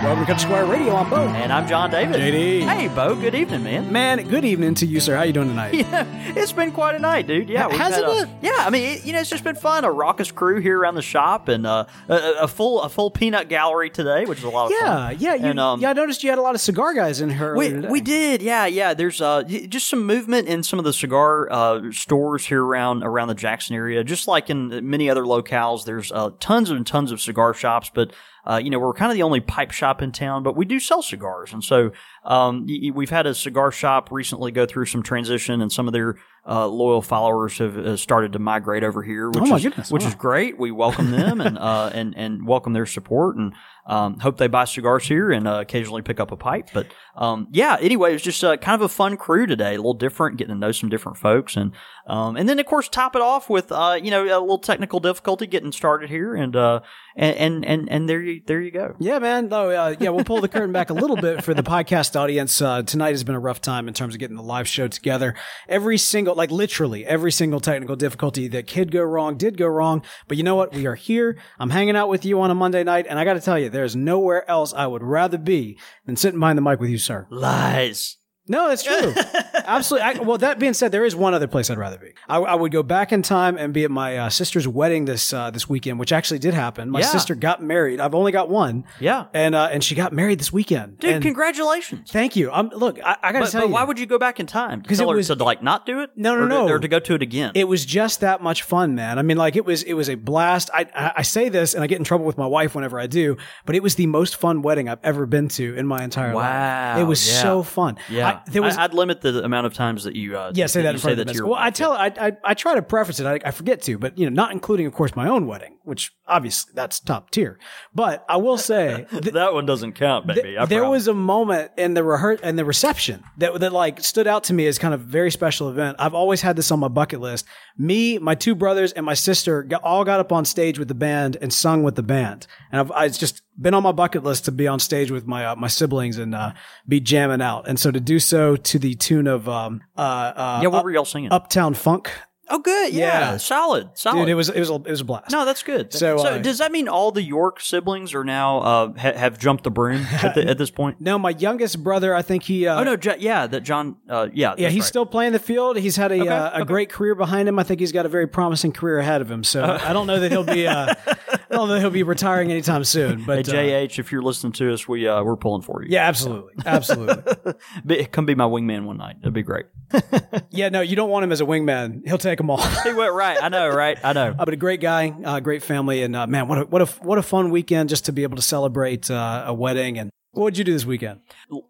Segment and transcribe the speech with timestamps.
[0.00, 0.94] Welcome to Country Squire Radio.
[0.94, 1.16] I'm Bo.
[1.26, 2.14] And I'm John David.
[2.16, 2.60] JD.
[2.62, 3.16] Hey, Bo.
[3.16, 3.92] Good evening, man.
[3.92, 5.16] Man, good evening to you, sir.
[5.16, 5.74] How you doing tonight?
[5.88, 6.04] Yeah,
[6.36, 7.48] it's been quite a night, dude.
[7.48, 8.28] Yeah, we've Hasn't it?
[8.40, 9.84] Yeah, I mean, it, you know, it's just been fun.
[9.84, 13.48] A raucous crew here around the shop, and uh, a, a full a full peanut
[13.48, 15.16] gallery today, which is a lot of Yeah, fun.
[15.18, 15.34] yeah.
[15.34, 17.56] You, And, um, yeah, I noticed you had a lot of cigar guys in here.
[17.56, 18.94] We, we did, yeah, yeah.
[18.94, 23.28] There's uh, just some movement in some of the cigar uh, stores here around around
[23.28, 24.04] the Jackson area.
[24.04, 27.90] Just like in many other locales, there's uh, tons and tons of cigar shops.
[27.92, 28.12] But
[28.48, 30.80] uh, you know, we're kind of the only pipe shop in town, but we do
[30.80, 31.90] sell cigars, and so
[32.24, 36.16] um, we've had a cigar shop recently go through some transition, and some of their
[36.48, 40.02] uh, loyal followers have uh, started to migrate over here, which Oh, is goodness, which
[40.02, 40.08] wow.
[40.08, 40.58] is great.
[40.58, 43.52] We welcome them and uh, and and welcome their support, and
[43.86, 46.68] um, hope they buy cigars here and uh, occasionally pick up a pipe.
[46.74, 49.76] But um, yeah, anyway, it was just uh, kind of a fun crew today, a
[49.78, 51.72] little different, getting to know some different folks, and
[52.06, 55.00] um, and then of course top it off with uh, you know a little technical
[55.00, 56.80] difficulty getting started here, and uh,
[57.16, 58.94] and and and, and there you there you go.
[58.98, 59.48] Yeah, man.
[59.48, 62.60] No, yeah, we'll pull the curtain back a little bit for the podcast audience.
[62.62, 65.34] Uh, tonight has been a rough time in terms of getting the live show together.
[65.68, 70.02] Every single, like literally every single technical difficulty that could go wrong did go wrong.
[70.26, 70.72] But you know what?
[70.72, 71.36] We are here.
[71.58, 73.68] I'm hanging out with you on a Monday night, and I got to tell you,
[73.68, 77.26] there's nowhere else I would rather be than sitting behind the mic with you, sir.
[77.28, 78.16] Lies.
[78.46, 79.12] No, that's true.
[79.68, 80.08] Absolutely.
[80.08, 82.12] I, well, that being said, there is one other place I'd rather be.
[82.28, 85.32] I, I would go back in time and be at my uh, sister's wedding this
[85.32, 86.90] uh, this weekend, which actually did happen.
[86.90, 87.06] My Yeah.
[87.06, 88.00] sister got married.
[88.00, 88.84] I've only got one.
[89.00, 89.26] Yeah.
[89.34, 90.98] and uh, and she got married this weekend.
[90.98, 92.10] Dude, And congratulations.
[92.10, 92.50] thank you.
[92.52, 94.40] Um, look, I, I got to But, tell but you, why would you go back
[94.40, 94.82] in time?
[94.82, 96.10] To 'Cause tell it her was- to like not do it?
[96.16, 96.68] No, no, or to, no.
[96.74, 97.52] or to go to it again.
[97.54, 99.18] it was just that much fun, man.
[99.18, 100.70] I mean, like it was it was a blast.
[100.72, 103.06] I, I I say this and I get in trouble with my wife whenever I
[103.06, 103.36] do,
[103.66, 106.44] but it was the most fun wedding I've ever been to in my entire life.
[106.44, 107.00] Wow.
[107.00, 107.42] It was yeah.
[107.42, 107.96] so fun.
[108.08, 110.66] yeah, I, there was I, would limit the amount of times that you uh, Yeah,
[110.66, 112.54] say that you in front of the to your Well, I tell, I, I, I
[112.54, 113.26] try to preface it.
[113.26, 116.12] I, I forget to, but you know, not including, of course, my own wedding, which
[116.26, 117.58] obviously that's top tier.
[117.94, 120.58] But I will say, th- that one doesn't count, baby.
[120.58, 124.26] I there was a moment in the rehear- and the reception that that like stood
[124.26, 125.96] out to me as kind of a very special event.
[125.98, 127.46] I've always had this on my bucket list.
[127.76, 130.94] Me, my two brothers, and my sister got, all got up on stage with the
[130.94, 134.44] band and sung with the band, and I've, I've just been on my bucket list
[134.46, 136.52] to be on stage with my uh, my siblings and uh,
[136.86, 137.68] be jamming out.
[137.68, 140.68] And so to do so to the tune of um uh, uh yeah.
[140.68, 141.32] What Up- were y'all singing?
[141.32, 142.10] Uptown Funk.
[142.50, 142.94] oh, good.
[142.94, 143.36] Yeah, Yeah.
[143.36, 144.20] solid, solid.
[144.20, 145.30] Dude, it was it was a, it was a blast.
[145.32, 145.92] no, that's good.
[145.92, 149.64] So, uh, does that mean all the York siblings are now uh, ha- have jumped
[149.64, 150.98] the broom at, the, at this point?
[150.98, 152.66] No, my youngest brother, I think he.
[152.66, 153.96] Uh, Oh no, Jo- yeah, that John.
[154.08, 154.88] Uh, yeah, Yeah, he's right.
[154.88, 155.76] still playing the field.
[155.76, 156.64] He's had a uh, a okay.
[156.64, 157.58] great career behind him.
[157.58, 159.44] I think he's got a very promising career ahead of him.
[159.44, 160.66] So I don't know that he'll be
[161.50, 163.24] I don't know that he'll be retiring anytime soon.
[163.24, 165.88] But Hey, uh, JH, if you're listening to us, we uh, we're pulling for you.
[165.90, 167.34] yeah, absolutely, absolutely.
[167.86, 169.16] Be, come be my wingman one night.
[169.20, 169.66] That'd be great.
[170.50, 172.06] yeah, no, you don't want him as a wingman.
[172.06, 172.58] He'll take them all.
[172.84, 173.38] He went right.
[173.42, 173.98] I know, right?
[174.04, 174.34] I know.
[174.38, 176.86] Uh, but a great guy, uh, great family, and uh, man, what a what a
[177.02, 179.98] what a fun weekend just to be able to celebrate uh, a wedding.
[179.98, 181.20] And what would you do this weekend?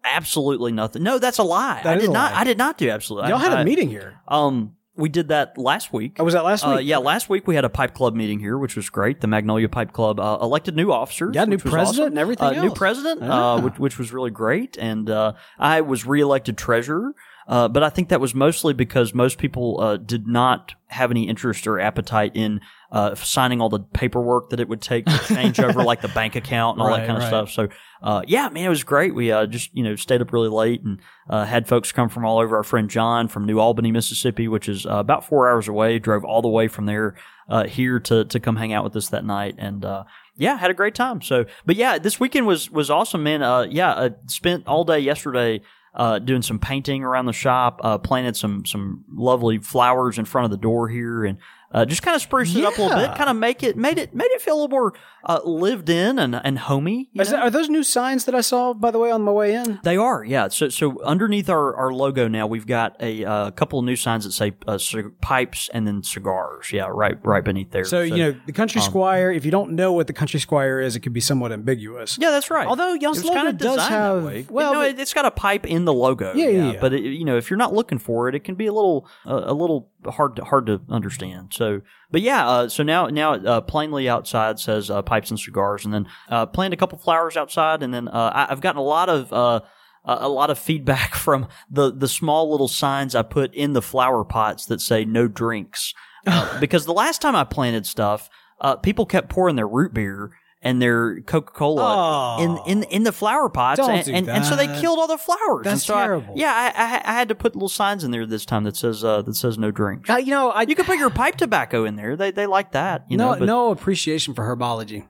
[0.03, 1.03] Absolutely nothing.
[1.03, 1.81] No, that's a lie.
[1.83, 2.33] That I did not.
[2.33, 2.39] lie.
[2.41, 3.29] I did not do absolutely.
[3.29, 4.19] Y'all I- had a I- meeting here.
[4.27, 6.17] Um, we did that last week.
[6.19, 6.87] Oh, was that last Uh, week?
[6.87, 9.21] yeah, last week we had a pipe club meeting here, which was great.
[9.21, 11.33] The Magnolia Pipe Club uh, elected new officers.
[11.33, 12.05] Yeah, new president awesome.
[12.07, 13.55] and everything Uh, new president, Ah.
[13.55, 14.77] uh, which, which was really great.
[14.77, 17.15] And uh, I was reelected treasurer.
[17.49, 21.27] Uh, but I think that was mostly because most people uh, did not have any
[21.27, 22.61] interest or appetite in
[22.91, 26.35] uh, signing all the paperwork that it would take to change over like the bank
[26.35, 27.47] account and all Right, that kind of right.
[27.47, 27.51] stuff.
[27.51, 27.69] So,
[28.03, 29.15] uh, yeah, man, it was great.
[29.15, 32.23] We uh, just you know stayed up really late and uh, had folks come from
[32.23, 32.55] all over.
[32.55, 36.23] Our friend John from New Albany, Mississippi, which is uh, about four hours away, drove
[36.23, 37.15] all the way from there
[37.49, 40.03] uh, here to to come hang out with us that night, and uh,
[40.35, 41.21] yeah, had a great time.
[41.21, 43.41] So, but yeah, this weekend was was awesome, man.
[43.41, 45.61] Uh, yeah, uh, spent all day yesterday.
[45.93, 50.45] Uh, doing some painting around the shop, uh, planted some some lovely flowers in front
[50.45, 51.39] of the door here, and
[51.71, 53.97] uh, just kind of spruced it up a little bit, kind of make it made
[53.97, 54.93] it made it feel a little more
[55.25, 57.09] uh, lived in and and homey.
[57.11, 57.23] you know?
[57.23, 59.79] that, are those new signs that I saw by the way on my way in?
[59.83, 60.47] They are, yeah.
[60.47, 64.23] So, so underneath our, our logo now, we've got a uh, couple of new signs
[64.25, 66.71] that say uh, cig- pipes and then cigars.
[66.71, 67.85] Yeah, right, right beneath there.
[67.85, 69.31] So, you know, the Country Squire.
[69.31, 72.17] If you don't know what the Country Squire is, it could be somewhat ambiguous.
[72.19, 72.67] yeah, that's right.
[72.67, 74.45] Although y'all's It kinda logo does designed that have- way.
[74.49, 76.33] well, no, but- it, it's got a pipe in the logo.
[76.33, 76.79] Yeah, yeah, yeah.
[76.81, 79.07] But it, you know, if you're not looking for it, it can be a little
[79.25, 81.53] uh, a little hard to hard to understand.
[81.59, 85.83] So, but yeah, uh, so now now uh, plainly outside says uh, pipes and cigars,
[85.83, 88.83] and then uh, planted a couple flowers outside, and then uh, I, I've gotten a
[88.83, 89.33] lot of.
[89.33, 89.59] Uh,
[90.05, 93.81] a a lot of feedback from the, the small little signs I put in the
[93.81, 95.93] flower pots that say no drinks.
[96.25, 98.29] Uh, because the last time I planted stuff,
[98.61, 102.43] uh, people kept pouring their root beer and their Coca Cola Oh.
[102.43, 105.63] in, in in the flower pots, and, and, and so they killed all the flowers.
[105.63, 106.33] That's so I- terrible.
[106.35, 109.03] yeah, I, I, I had to put little signs in there this time that says
[109.03, 110.09] uh, that says no drink.
[110.09, 112.15] Uh, you know, I You could put your pipe tobacco in there.
[112.17, 113.05] They they like that.
[113.09, 115.07] You no know, but no appreciation for herbology.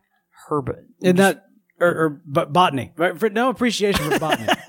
[0.49, 0.69] herb.
[1.01, 1.45] In that
[1.79, 2.91] or, or but botany.
[2.97, 3.17] Right?
[3.17, 4.47] For, no appreciation for botany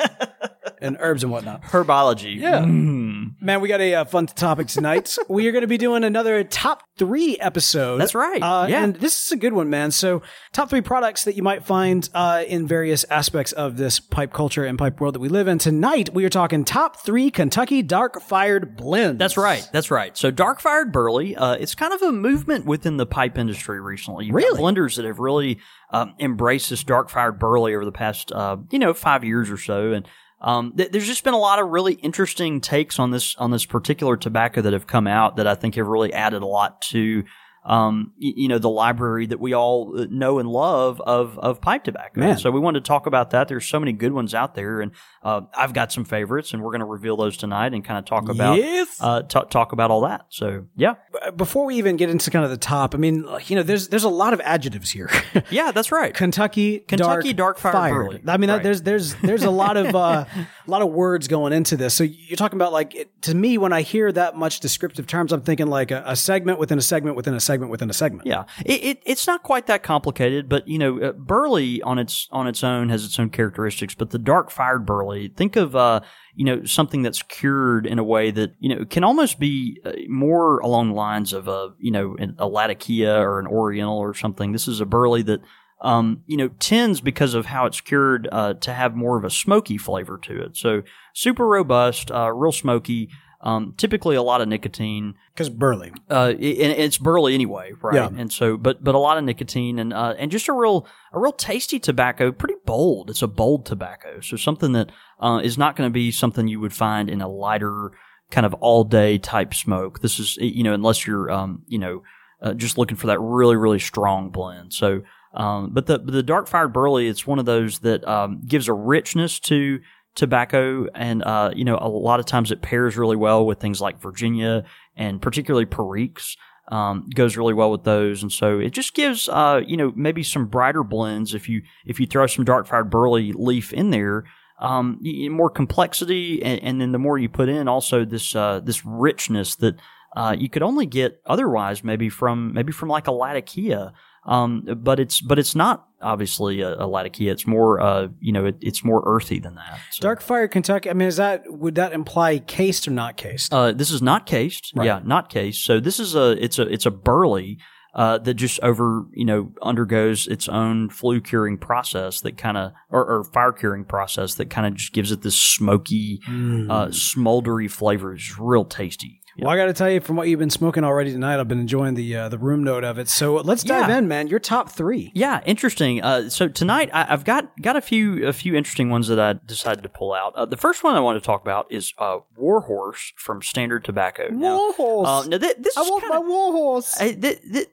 [0.81, 1.63] and herbs and whatnot.
[1.63, 2.37] herbology.
[2.37, 2.61] Yeah.
[2.61, 3.41] Mm.
[3.41, 5.17] Man, we got a uh, fun topic tonight.
[5.29, 7.99] we are going to be doing another top three episode.
[7.99, 8.43] That's right.
[8.43, 8.85] Uh, Yeah.
[8.85, 9.91] And this is a good one, man.
[9.91, 10.23] So,
[10.53, 14.65] top three products that you might find uh, in various aspects of this pipe culture
[14.65, 15.59] and pipe world that we live in.
[15.59, 19.19] Tonight, we are talking top three Kentucky dark fired blends.
[19.19, 19.67] That's right.
[19.73, 20.17] That's right.
[20.17, 24.27] So dark fired burley, uh, it's kind of a movement within the pipe industry recently.
[24.27, 24.61] You've Really?
[24.61, 25.59] blenders that have really
[25.93, 29.57] um, embraced this dark fired burley over the past, uh, you know, five years or
[29.57, 30.07] so, and
[30.41, 33.65] um, th- there's just been a lot of really interesting takes on this on this
[33.65, 37.25] particular tobacco that have come out that I think have really added a lot to.
[37.63, 41.61] Um, y- you know the library that we all uh, know and love of of
[41.61, 42.19] pipe tobacco.
[42.21, 42.39] Man.
[42.39, 43.49] So we wanted to talk about that.
[43.49, 44.93] There's so many good ones out there, and
[45.23, 48.07] uh, I've got some favorites, and we're going to reveal those tonight and kind of
[48.07, 48.97] talk about Yes.
[49.01, 50.25] uh, t- talk about all that.
[50.31, 50.95] So yeah,
[51.37, 54.05] Before we even get into kind of the top, I mean, you know, there's there's
[54.05, 55.11] a lot of adjectives here.
[55.51, 56.15] yeah, that's right.
[56.21, 58.23] Kentucky, Kentucky dark fired burley.
[58.27, 58.63] I mean, Right.
[58.63, 60.25] there's there's there's a lot of uh,
[60.71, 61.95] a lot of words going into this.
[61.95, 65.33] So you're talking about like it, to me when I hear that much descriptive terms,
[65.33, 68.27] I'm thinking like a, a segment within a segment within a segment within a segment.
[68.27, 72.29] Yeah, it, it it's not quite that complicated, but you know, uh, burley on its
[72.31, 73.97] on its own has its own characteristics.
[73.97, 76.03] But the dark fired burley, think of uh,
[76.37, 79.93] you know something that's cured in a way that you know can almost be uh,
[80.09, 84.53] more along the lines of a you know a Latakia or an Oriental or something.
[84.53, 85.41] This is a burley that.
[85.83, 89.31] Um, you know, tends because of how it's cured uh, to have more of a
[89.31, 90.57] smoky flavor to it.
[90.57, 90.83] So
[91.15, 93.09] super robust, uh, real smoky.
[93.43, 95.93] Um, typically a lot of nicotine Because burley.
[96.11, 97.95] uh, and it's burley anyway, right?
[97.95, 98.11] Yeah.
[98.15, 101.19] And so, but but a lot of nicotine and uh, and just a real a
[101.19, 103.09] real tasty tobacco, pretty bold.
[103.09, 106.61] It's a bold tobacco, so something that uh, is not going to be something you
[106.61, 107.93] would find in a lighter
[108.31, 110.03] kind of all day type smoke.
[110.03, 112.03] This is you know unless you're um, you know
[112.43, 114.75] uh, just looking for that really really strong blend.
[114.75, 115.01] So.
[115.33, 118.69] Um, but the but the dark fired burley, it's one of those that um, gives
[118.69, 119.81] a richness to
[120.15, 123.81] tobacco, and uh, you know a lot of times it pairs really well with things
[123.81, 124.65] like Virginia
[124.97, 126.37] and particularly Periques.
[126.69, 130.23] Um, goes really well with those, and so it just gives uh, you know maybe
[130.23, 134.25] some brighter blends if you if you throw some dark fired burley leaf in there.
[134.61, 135.01] Um,
[135.31, 139.57] more complexity, and, and then the more you put in, also this uh, this richness
[139.57, 139.77] that
[140.15, 143.93] uh, you could only get otherwise, maybe from maybe from like a Latakia.
[144.27, 147.33] Um, but it's but it's not obviously a, a Latakia.
[147.33, 149.81] It's more uh, you know, it, it's more earthy than that.
[149.93, 150.91] So, Dark fired Kentucky.
[150.91, 153.53] I mean, is that would that imply cased or not cased?
[153.53, 154.73] uh, this is not cased.
[154.75, 154.87] Right.
[154.87, 155.65] Yeah, not cased.
[155.65, 157.59] So this is a it's a it's a burley
[157.95, 162.73] uh, that just over you know undergoes its own flue curing process that kind of
[162.89, 167.71] or, or fire curing process that kind of just gives it this smoky, uh, smoldery
[167.71, 168.15] flavor.
[168.15, 169.21] It's real tasty.
[169.41, 171.61] Well, I got to tell you, from what you've been smoking already tonight, I've been
[171.61, 173.09] enjoying the uh, the room note of it.
[173.09, 173.99] So let's dive Yeah.
[173.99, 174.27] in, man.
[174.29, 175.13] Your top three.
[175.15, 176.03] Yeah, interesting.
[176.03, 179.35] Uh, so tonight I, I've got got a few a few interesting ones that I
[179.47, 180.35] decided to pull out.
[180.37, 184.29] Uh, the first one I want to talk about is uh, Warhorse from Standard Tobacco.
[184.31, 185.09] Now, Warhorse.
[185.09, 186.97] Uh, now thi- this I is want kinda- my warhorse.
[187.01, 187.67] I,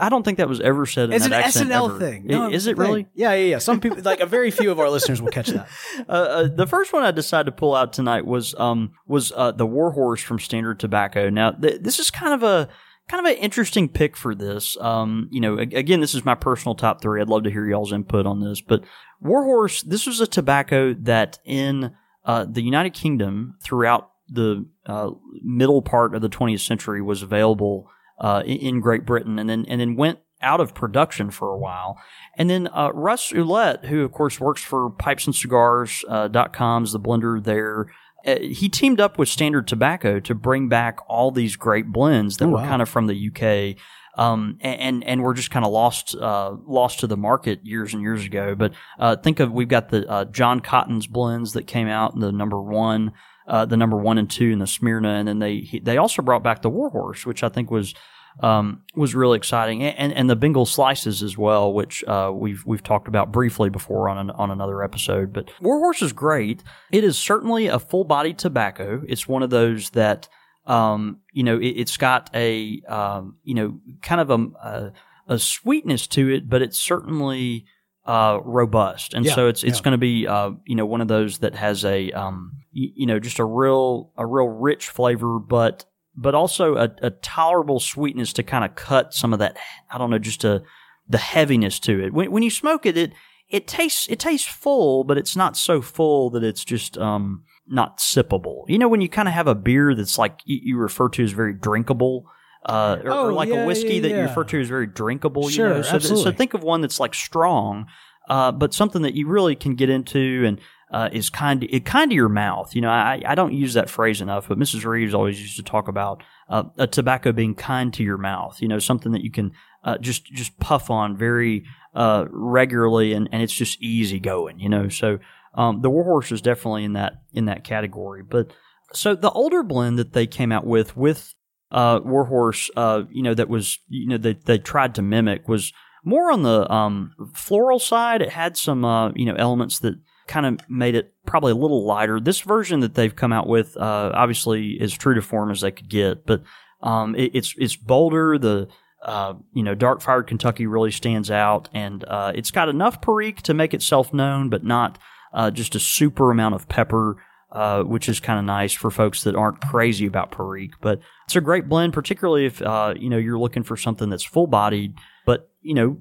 [0.00, 1.98] I don't think that was ever said in It's an that accent SNL ever.
[1.98, 2.24] thing.
[2.28, 2.86] I- No, is it thing.
[2.86, 3.06] really?
[3.14, 3.58] Yeah, yeah, yeah.
[3.58, 5.68] Some people, like a very few of our listeners, will catch that.
[6.08, 9.50] Uh, uh, the first one I decided to pull out tonight was um was uh,
[9.52, 10.78] the Warhorse from Standard
[11.10, 11.30] Tobacco.
[11.30, 12.68] Now th- this is kind of a
[13.08, 14.76] kind of an interesting pick for this.
[14.80, 17.20] Um, you know, again, this is my personal top three.
[17.20, 18.84] I'd love to hear y'all's input on this, but
[19.20, 21.92] Warhorse, this was a tobacco that in
[22.24, 25.10] uh, the United Kingdom throughout the uh,
[25.42, 27.90] middle part of the 20th century was available
[28.20, 31.98] uh, in, Great Britain, and then and then went out of production for a while.
[32.36, 36.92] And then uh, Russ Ouellette, who of course works for Pipes and Cigars uh, com's
[36.92, 37.86] the blender there.
[38.26, 42.46] Uh, he teamed up with Standard Tobacco to bring back all these great blends that
[42.46, 42.68] Oh, were wow.
[42.68, 43.76] kind of from the UK,
[44.18, 48.02] um, and and were just kind of lost uh, lost to the market years and
[48.02, 48.54] years ago.
[48.54, 52.32] But uh, think of we've got the uh, John Cotton's blends that came out, the
[52.32, 53.12] number one,
[53.46, 56.22] uh, the number one and two and the Smyrna, and then they he- they also
[56.22, 57.94] brought back the Warhorse, which I think was
[58.40, 62.64] um, was really exciting, and, and and the Bengal slices as well, which uh, we've
[62.64, 65.32] we've talked about briefly before on an, on another episode.
[65.32, 66.62] But Warhorse is great.
[66.92, 69.02] It is certainly a full bodied tobacco.
[69.06, 70.28] It's one of those that
[70.66, 74.92] um, you know it, it's got a um, you know kind of a, a
[75.28, 77.64] a sweetness to it, but it's certainly
[78.06, 79.84] uh, robust, and Yeah, so it's it's yeah.
[79.84, 83.06] going to be uh, you know one of those that has a um, you, you
[83.06, 85.84] know just a real a real rich flavor, but
[86.20, 89.56] but also a, a tolerable sweetness to kind of cut some of that.
[89.90, 90.62] I don't know, just a
[91.08, 92.12] the heaviness to it.
[92.12, 93.12] When when you smoke it, it
[93.48, 97.98] it tastes it tastes full, but it's not so full that it's just um not
[97.98, 98.64] sippable.
[98.68, 101.24] You know, when you kind of have a beer that's like you, you refer to
[101.24, 102.26] as very drinkable.
[102.66, 104.86] Uh, or, Oh, or like yeah, a whiskey yeah, that you refer to as very
[104.86, 105.48] drinkable.
[105.48, 105.82] Sure, you know?
[105.82, 107.86] so, th- so think of one that's like strong,
[108.28, 110.60] uh, but something that you really can get into and
[110.90, 112.74] uh, is kind it kind of your mouth.
[112.74, 114.84] You know, I, I don't use that phrase enough, but Mrs.
[114.84, 118.60] Reeves always used to talk about uh, a tobacco being kind to your mouth.
[118.60, 119.52] You know, something that you can
[119.84, 124.58] uh, just just puff on very uh, regularly, and, and it's just easy going.
[124.58, 125.18] You know, so
[125.54, 128.22] um, the Warhorse is definitely in that in that category.
[128.22, 128.52] But
[128.92, 131.34] so the older blend that they came out with with
[131.70, 135.72] uh, Warhorse, uh, you know, that was you know they they tried to mimic was
[136.04, 138.22] more on the um, floral side.
[138.22, 139.94] It had some uh, you know elements that
[140.30, 142.20] kind of made it probably a little lighter.
[142.20, 145.72] This version that they've come out with, uh, obviously, is true to form as they
[145.72, 146.42] could get, but
[146.82, 148.38] um, it, it's it's bolder.
[148.38, 148.68] The
[149.02, 153.42] uh, you know, dark fired Kentucky really stands out, and uh, it's got enough Perique
[153.42, 154.98] to make itself known, but not
[155.32, 157.16] uh, just a super amount of pepper,
[157.50, 160.74] uh, which is kind of nice for folks that aren't crazy about Perique.
[160.80, 164.24] But it's a great blend, particularly if uh, you know you're looking for something that's
[164.24, 164.94] full bodied,
[165.26, 165.98] but you know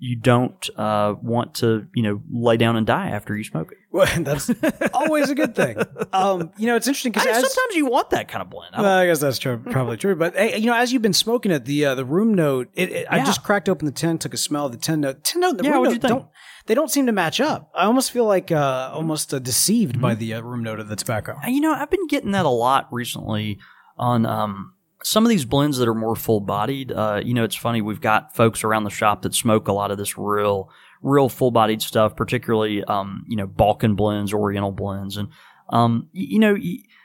[0.00, 3.78] you don't uh, want to you know lay down and die after you smoke it.
[3.92, 4.50] Well, that's
[4.94, 5.76] always a good thing.
[6.12, 8.74] Um, you know, it's interesting because sometimes you want that kind of blend.
[8.74, 10.16] I Well, I guess that's true, probably true.
[10.16, 12.90] But hey, you know, as you've been smoking it, the uh, the room note, it,
[12.90, 15.22] it, I just cracked open the tin, took a smell of the tin note.
[15.22, 16.26] Tin note, the Yeah, room note don't
[16.66, 17.70] they don't seem to match up.
[17.74, 20.96] I almost feel like uh, almost uh, deceived by the uh, room note of the
[20.96, 21.36] tobacco.
[21.46, 23.58] You know, I've been getting that a lot recently
[23.96, 26.92] on um, some of these blends that are more full bodied.
[26.92, 27.80] Uh, you know, it's funny.
[27.80, 30.70] We've got folks around the shop that smoke a lot of this real,
[31.02, 35.16] real full bodied stuff, particularly, um, you know, Balkan blends, Oriental blends.
[35.16, 35.28] And,
[35.70, 36.56] um, y- you, know,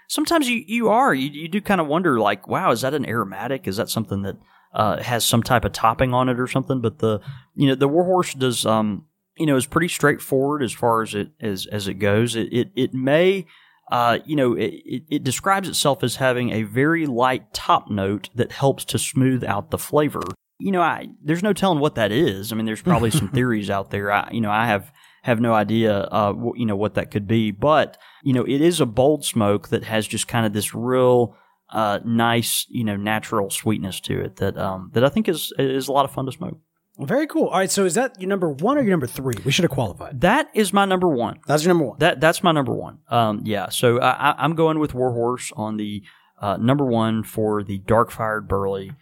[0.07, 3.07] sometimes you, you are, you, you do kind of wonder, like, wow, is that an
[3.07, 3.67] aromatic?
[3.67, 4.35] Is that something that
[4.73, 6.81] uh, has some type of topping on it or something?
[6.81, 7.21] But the,
[7.55, 9.05] you know, the Warhorse does, um,
[9.37, 12.35] you know, is pretty straightforward as far as it as as it goes.
[12.35, 13.45] It it, it may
[13.92, 18.30] uh, you know, it, it, it describes itself as having a very light top note
[18.36, 20.24] that helps to smooth out the flavor.
[20.58, 22.51] You know, I there's no telling what that is.
[22.51, 24.12] I mean, there's probably some theories out there.
[24.12, 24.92] I, you know, I have
[25.24, 27.51] have no idea, uh, you know, what that could be.
[27.51, 31.36] But you know, it is a bold smoke that has just kind of this real
[31.70, 35.88] uh, nice, you know, natural sweetness to it that um, that I think is is
[35.88, 36.60] a lot of fun to smoke.
[36.99, 37.47] Very cool.
[37.47, 39.35] All right, so is that your number one or your number three?
[39.43, 40.21] We should have qualified.
[40.21, 41.39] That is my number one.
[41.45, 41.99] That's your number one.
[41.99, 42.99] That that's my number one.
[43.09, 43.69] Um, yeah.
[43.69, 46.03] So I, I'm going with Warhorse on the
[46.39, 48.93] uh, number one for the dark fired Burley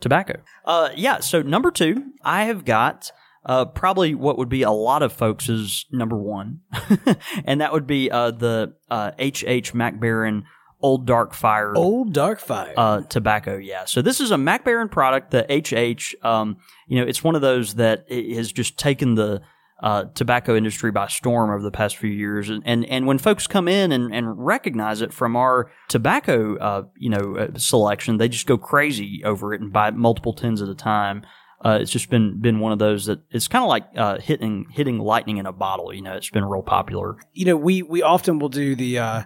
[0.00, 0.40] tobacco.
[0.66, 1.20] Uh, yeah.
[1.20, 3.10] So number two, I have got
[3.46, 6.60] uh, probably what would be a lot of folks' number one,
[7.44, 9.72] and that would be uh, the uh, H.H.
[9.72, 10.42] MacBaren
[10.82, 12.74] Old Dark Fire Old Dark Fire.
[12.76, 13.56] uh, tobacco.
[13.56, 13.84] Yeah.
[13.84, 15.30] So this is a Mac Baren product.
[15.30, 16.56] The HH, um,
[16.86, 19.42] you know, it's one of those that has just taken the
[19.82, 22.50] uh, tobacco industry by storm over the past few years.
[22.50, 26.82] And and, and when folks come in and, and recognize it from our tobacco, uh,
[26.98, 30.68] you know, uh, selection, they just go crazy over it and buy multiple tins at
[30.68, 31.22] a time.
[31.62, 34.66] Uh, it's just been been one of those that it's kind of like uh, hitting
[34.70, 35.92] hitting lightning in a bottle.
[35.94, 37.16] You know, it's been real popular.
[37.34, 39.22] you know, we we often will do the uh,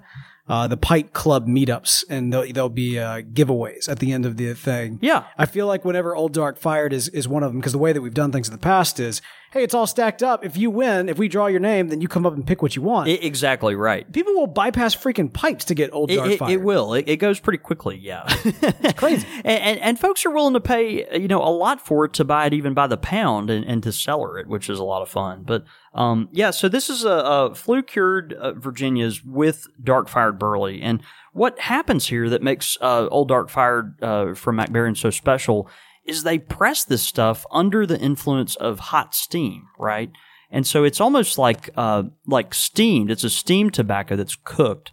[0.48, 4.36] uh, the Pipe Club meetups, and there'll, there'll be uh, giveaways at the end of
[4.36, 4.98] the thing.
[5.00, 5.24] Yeah.
[5.38, 7.92] I feel like whenever Old Dark Fired is is one of them because the way
[7.92, 9.22] that we've done things in the past is,
[9.54, 10.44] hey, it's all stacked up.
[10.44, 12.74] If you win, if we draw your name, then you come up and pick what
[12.74, 13.08] you want.
[13.08, 14.10] I- exactly right.
[14.12, 16.50] People will bypass freaking pipes to get Old It, Dark it, Fired.
[16.50, 16.92] it will.
[16.92, 17.96] It, it goes pretty quickly.
[17.96, 19.26] Yeah, it's crazy.
[19.44, 22.24] and, and and folks are willing to pay you know a lot for it to
[22.24, 25.02] buy it even by the pound and, and to cellar it, which is a lot
[25.02, 25.44] of fun.
[25.44, 30.38] But um, yeah, so this is a, a flue cured uh, Virginias with dark fired
[30.38, 31.00] burley, and
[31.32, 35.68] what happens here that makes uh, old dark fired uh, from MacBaren so special
[36.04, 40.10] is they press this stuff under the influence of hot steam, right?
[40.50, 43.10] And so it's almost like uh, like steamed.
[43.10, 44.92] It's a steamed tobacco that's cooked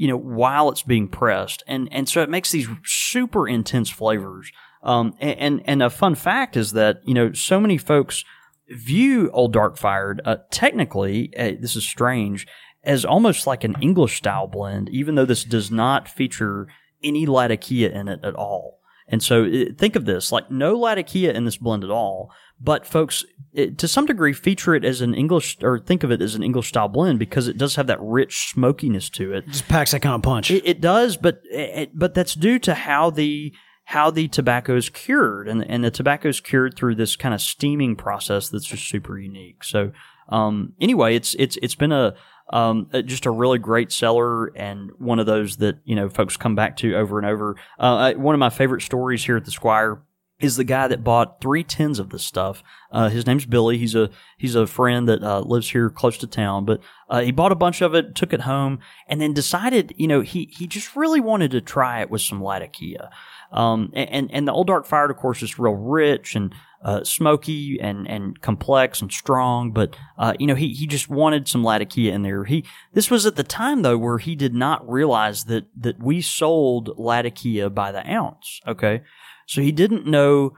[0.00, 1.62] you know, while it's being pressed.
[1.66, 4.50] And, and so it makes these super intense flavors.
[4.82, 8.24] Um, and, and, a fun fact is that, you know, so many folks
[8.70, 12.46] view Old Dark Fired, uh, technically, uh, this is strange,
[12.82, 16.66] as almost like an English style blend, even though this does not feature
[17.04, 18.79] any Latakia in it at all.
[19.10, 22.86] And so uh, think of this like no Latakia in this blend at all, but
[22.86, 26.34] folks it, to some degree feature it as an English or think of it as
[26.34, 29.46] an English style blend because it does have that rich smokiness to it.
[29.48, 30.50] just packs that kind of punch.
[30.50, 33.52] It, it does, but it, but that's due to how the
[33.84, 37.40] how the tobacco is cured, and and the tobacco is cured through this kind of
[37.40, 39.64] steaming process that's just super unique.
[39.64, 39.90] So
[40.28, 42.14] um, anyway, it's it's it's been a
[42.52, 46.36] Um, uh, just a really great seller and one of those that you know folks
[46.36, 47.56] come back to over and over.
[47.78, 50.02] Uh, one of my favorite stories here at the Squire
[50.40, 52.64] is the guy that bought three of this stuff.
[52.90, 53.78] Uh, his name's Billy.
[53.78, 56.64] He's a he's a friend that uh, lives here close to town.
[56.64, 60.08] But uh, he bought a bunch of it, took it home, and then decided, you
[60.08, 63.10] know, he he just really wanted to try it with some Latakia.
[63.52, 67.78] Um, and and the Old Dark Fire, of course, is real rich and uh, smoky
[67.80, 69.72] and and complex and strong.
[69.72, 72.44] But uh, you know, he he just wanted some Latakia in there.
[72.44, 76.20] He this was at the time though where he did not realize that that we
[76.20, 78.60] sold Latakia by the ounce.
[78.66, 79.02] Okay.
[79.46, 80.54] So he didn't know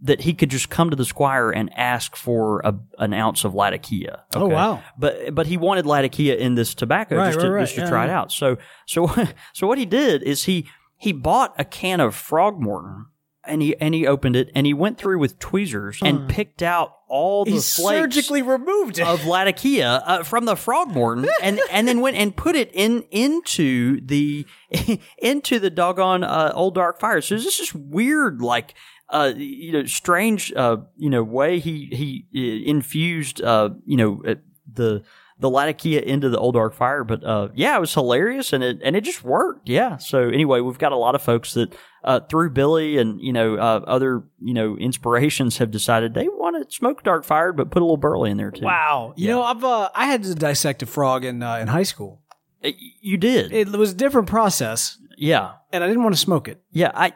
[0.00, 3.54] that he could just come to the squire and ask for a, an ounce of
[3.54, 4.24] Latakia.
[4.34, 4.82] Oh, wow.
[4.98, 7.88] But but he wanted Latakia in this tobacco Right, just to, right, just to Yeah,
[7.88, 8.30] try it out.
[8.30, 9.10] So so
[9.52, 13.06] so what he did is he he bought a can of Frogmorton
[13.44, 16.96] and he and he opened it and he went through with tweezers and picked out
[17.08, 19.06] all the He flakes surgically removed it.
[19.06, 24.00] of Latakia uh, from the Frogmorton, and and then went and put it in into
[24.04, 24.46] the
[25.18, 27.20] into the doggone uh, old dark fire.
[27.20, 28.74] So this is weird, like
[29.08, 34.22] uh, you know, strange, uh, you know, way he he uh, infused, uh, you know,
[34.72, 35.04] the
[35.38, 37.04] the Latakia into the old dark fire.
[37.04, 39.68] But uh, yeah, it was hilarious, and it and it just worked.
[39.68, 39.96] Yeah.
[39.98, 41.74] So anyway, we've got a lot of folks that
[42.04, 46.68] uh, through Billy and you know uh, other you know inspirations have decided they want
[46.68, 48.64] to smoke dark fired, but put a little burley in there too.
[48.64, 49.12] wow.
[49.16, 49.34] You Yeah.
[49.34, 52.22] know, I've uh, I had to dissect a frog in uh, in high school.
[52.64, 52.70] Uh,
[53.02, 56.62] You did, It was a different process, yeah, and I didn't want to smoke it.
[56.72, 56.90] yeah.
[56.94, 57.12] I,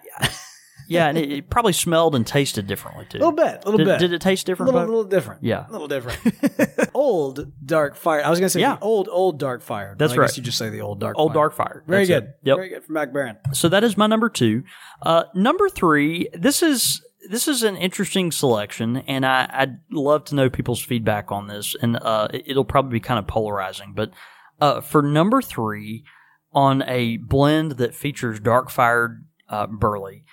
[0.91, 3.19] yeah, and it, it probably smelled and tasted differently too.
[3.19, 3.99] A little bit, a little did, bit.
[4.01, 4.73] Did it taste a different?
[4.73, 5.43] little, little different.
[5.43, 5.67] Yeah.
[5.69, 6.91] a little different.
[6.95, 8.23] old dark fire.
[8.25, 8.77] I was gonna say Yeah.
[8.81, 9.95] old old dark fire.
[9.99, 10.37] That's I guess right.
[10.37, 11.17] you just say the old dark.
[11.19, 11.35] Old fire.
[11.35, 11.85] dark fire.
[11.87, 12.29] Very That's good.
[12.31, 12.39] it.
[12.43, 12.57] Yep.
[12.57, 13.37] Very good from Mac Baren.
[13.55, 14.65] So that is my number two.
[15.03, 16.29] Uh, number three.
[16.35, 21.31] This is this is an interesting selection, and I, I'd love to know people's feedback
[21.31, 21.77] on this.
[21.81, 23.93] And uh, it- it'll probably be kind of polarizing.
[23.95, 24.11] But
[24.61, 26.05] uh, for number three,
[26.53, 30.25] on a blend that features dark fired uh, burley,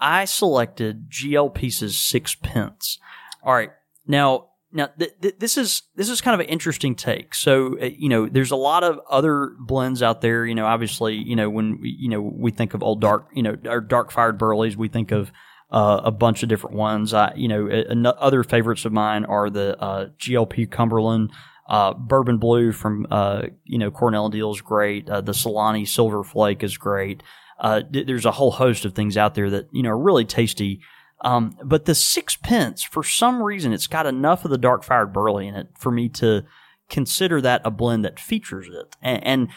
[0.00, 2.98] I selected GL Pease Six Pence.
[3.42, 3.70] All right,
[4.06, 4.46] now.
[4.72, 7.34] Now th- th- this is this is kind of an interesting take.
[7.34, 10.46] So uh, you know, there's a lot of other blends out there.
[10.46, 13.42] You know, obviously, you know when we, you know we think of old dark, you
[13.42, 15.32] know, or dark fired burleys, we think of
[15.72, 17.12] uh, a bunch of different ones.
[17.12, 21.32] I, you know, a- ano- other favorites of mine are the uh, GLP Cumberland,
[21.68, 25.10] uh, Bourbon Blue from uh, you know Cornell Diehl is great.
[25.10, 27.24] Uh, the Solani Silver Flake is great.
[27.60, 30.24] Uh, th- there's a whole host of things out there that you know are really
[30.24, 30.80] tasty.
[31.22, 35.46] Um, but the sixpence, for some reason, it's got enough of the dark fired burley
[35.46, 36.44] in it for me to
[36.88, 38.96] consider that a blend that features it.
[39.02, 39.48] And, and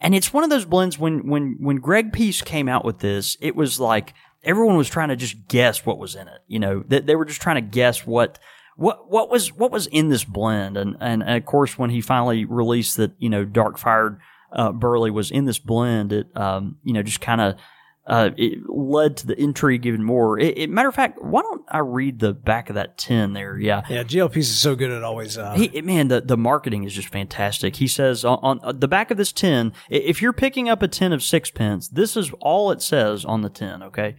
[0.00, 3.36] and it's one of those blends when when when Greg Pease came out with this,
[3.40, 4.12] it was like
[4.42, 6.42] everyone was trying to just guess what was in it.
[6.46, 8.38] You know, that they were just trying to guess what
[8.76, 10.76] what what was what was in this blend.
[10.76, 14.18] And and, and of course, when he finally released that, you know, dark fired
[14.54, 17.56] uh, burley was in this blend, it um, you know just kind of
[18.06, 20.38] uh, it led to the intrigue even more.
[20.38, 23.58] It, it, matter of fact, why don't I read the back of that tin there?
[23.58, 23.82] Yeah.
[23.88, 25.38] Yeah, GLPs is so good at always.
[25.38, 27.76] Uh, He, man, the, the marketing is just fantastic.
[27.76, 31.14] He says on, on the back of this tin, if you're picking up a tin
[31.14, 34.16] of sixpence, this is all it says on the tin, okay?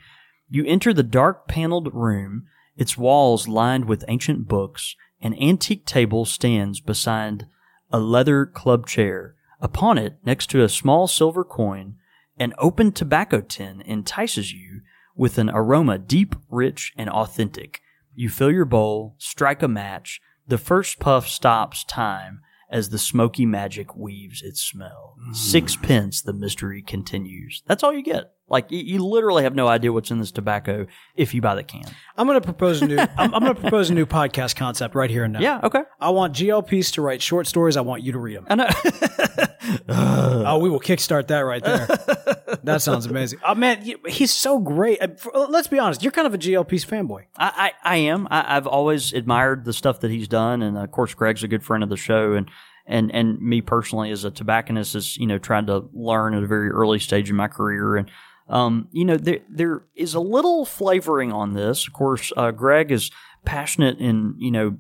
[0.50, 4.96] You enter the dark paneled room, its walls lined with ancient books.
[5.22, 7.46] An antique table stands beside
[7.92, 9.35] a leather club chair.
[9.62, 11.96] Upon it, next to a small silver coin,
[12.38, 14.82] an open tobacco tin entices you
[15.16, 17.82] with an aroma deep, rich, and authentic.
[18.14, 20.22] You fill your bowl, strike a match.
[20.48, 25.16] The first puff stops time as the smoky magic weaves its smell.
[25.30, 25.36] Mm.
[25.36, 27.64] Sixpence, the mystery continues.
[27.68, 28.34] That's all you get.
[28.48, 31.64] Like you, you literally have no idea what's in this tobacco if you buy the
[31.64, 31.84] can.
[32.16, 33.00] I'm going to propose a new.
[33.00, 35.40] I'm, I'm going to propose a new podcast concept right here and now.
[35.40, 35.82] Yeah, okay.
[36.00, 37.76] I want GLPs to write short stories.
[37.76, 38.46] I want you to read them.
[38.50, 38.68] I know.
[39.88, 41.88] Oh, we will kickstart that right there.
[42.64, 43.40] that sounds amazing.
[43.46, 45.02] Oh man, he's so great.
[45.02, 45.08] Uh,
[45.50, 46.04] Let's be honest.
[46.04, 47.24] You're kind of a GLP's fanboy.
[47.38, 48.28] I, I, I am.
[48.30, 51.64] I, I've always admired the stuff that he's done, and of course, Greg's a good
[51.64, 52.50] friend of the show, and
[52.86, 56.48] and and me personally as a tobacconist is you know trying to learn at a
[56.48, 58.10] very early stage in my career, and
[58.48, 61.88] um, you know there there is a little flavoring on this.
[61.88, 63.12] Of course, uh, Greg is
[63.44, 64.78] passionate in you know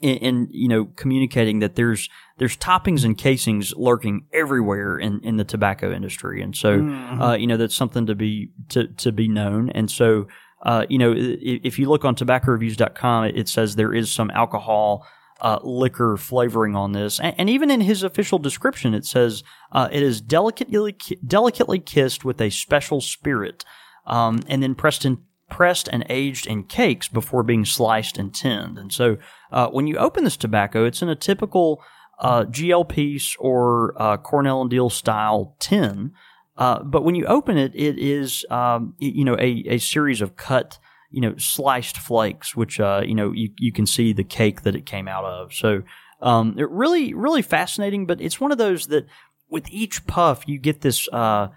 [0.00, 5.36] in, in you know communicating that there's there's toppings and casings lurking everywhere in, in
[5.36, 6.80] the tobacco industry, and so
[7.20, 10.26] uh, you know that's something to be to to be known, and so.
[10.64, 15.04] Uh, you know, if you look on tobaccoreviews.com, it says there is some alcohol,
[15.42, 19.88] uh, liquor flavoring on this, and, and even in his official description, it says uh,
[19.90, 23.64] it is delicately delicately kissed with a special spirit,
[24.06, 25.18] um, and then pressed in
[25.50, 28.78] pressed and aged in cakes before being sliced and tinned.
[28.78, 29.18] And so,
[29.50, 31.82] uh, when you open this tobacco, it's in a typical
[32.20, 36.12] uh, GL Pease or uh, Cornell and Diehl style tin.
[36.56, 40.36] Uh, but when you open it, it is um, you know a, a series of
[40.36, 40.78] cut
[41.12, 44.74] you know sliced flakes, which uh, you know you, you can see the cake that
[44.74, 45.52] it came out of.
[45.52, 45.82] So
[46.20, 48.06] um, it really really fascinating.
[48.06, 49.06] But it's one of those that
[49.48, 51.48] with each puff you get this uh,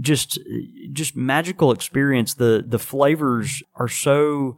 [0.00, 0.38] just
[0.92, 2.34] just magical experience.
[2.34, 4.56] The the flavors are so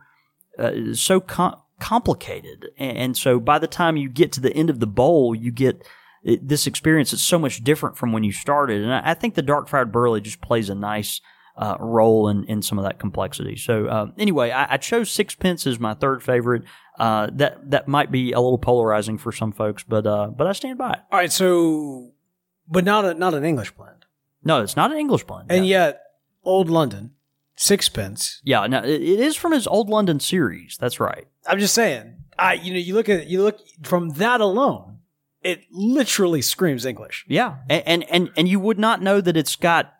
[0.58, 4.80] uh, so com- complicated, and, so by the time you get to the end of
[4.80, 5.86] the bowl, you get
[6.22, 8.82] this experience that's so much different from when you started.
[8.82, 11.20] And I, I think the dark fried burley just plays a nice
[11.60, 13.54] uh, role in, in some of that complexity.
[13.54, 16.62] So uh, anyway, I, I chose Sixpence as my third favorite.
[16.98, 20.52] Uh, that that might be a little polarizing for some folks, but uh, but I
[20.52, 20.98] stand by it.
[21.12, 22.12] All right, so
[22.68, 24.04] but not a not an English blend,
[24.44, 25.50] No, it's not an English blend.
[25.50, 25.86] and yeah.
[25.86, 26.02] yet
[26.44, 27.12] Old London,
[27.56, 28.40] sixpence.
[28.44, 30.76] yeah, no, it, it is from his Old London series.
[30.80, 31.26] That's right.
[31.46, 32.16] I'm just saying.
[32.38, 34.98] I you know you look at you look from that alone,
[35.42, 37.24] it literally screams English.
[37.28, 39.94] Yeah, and and and, and you would not know that it's got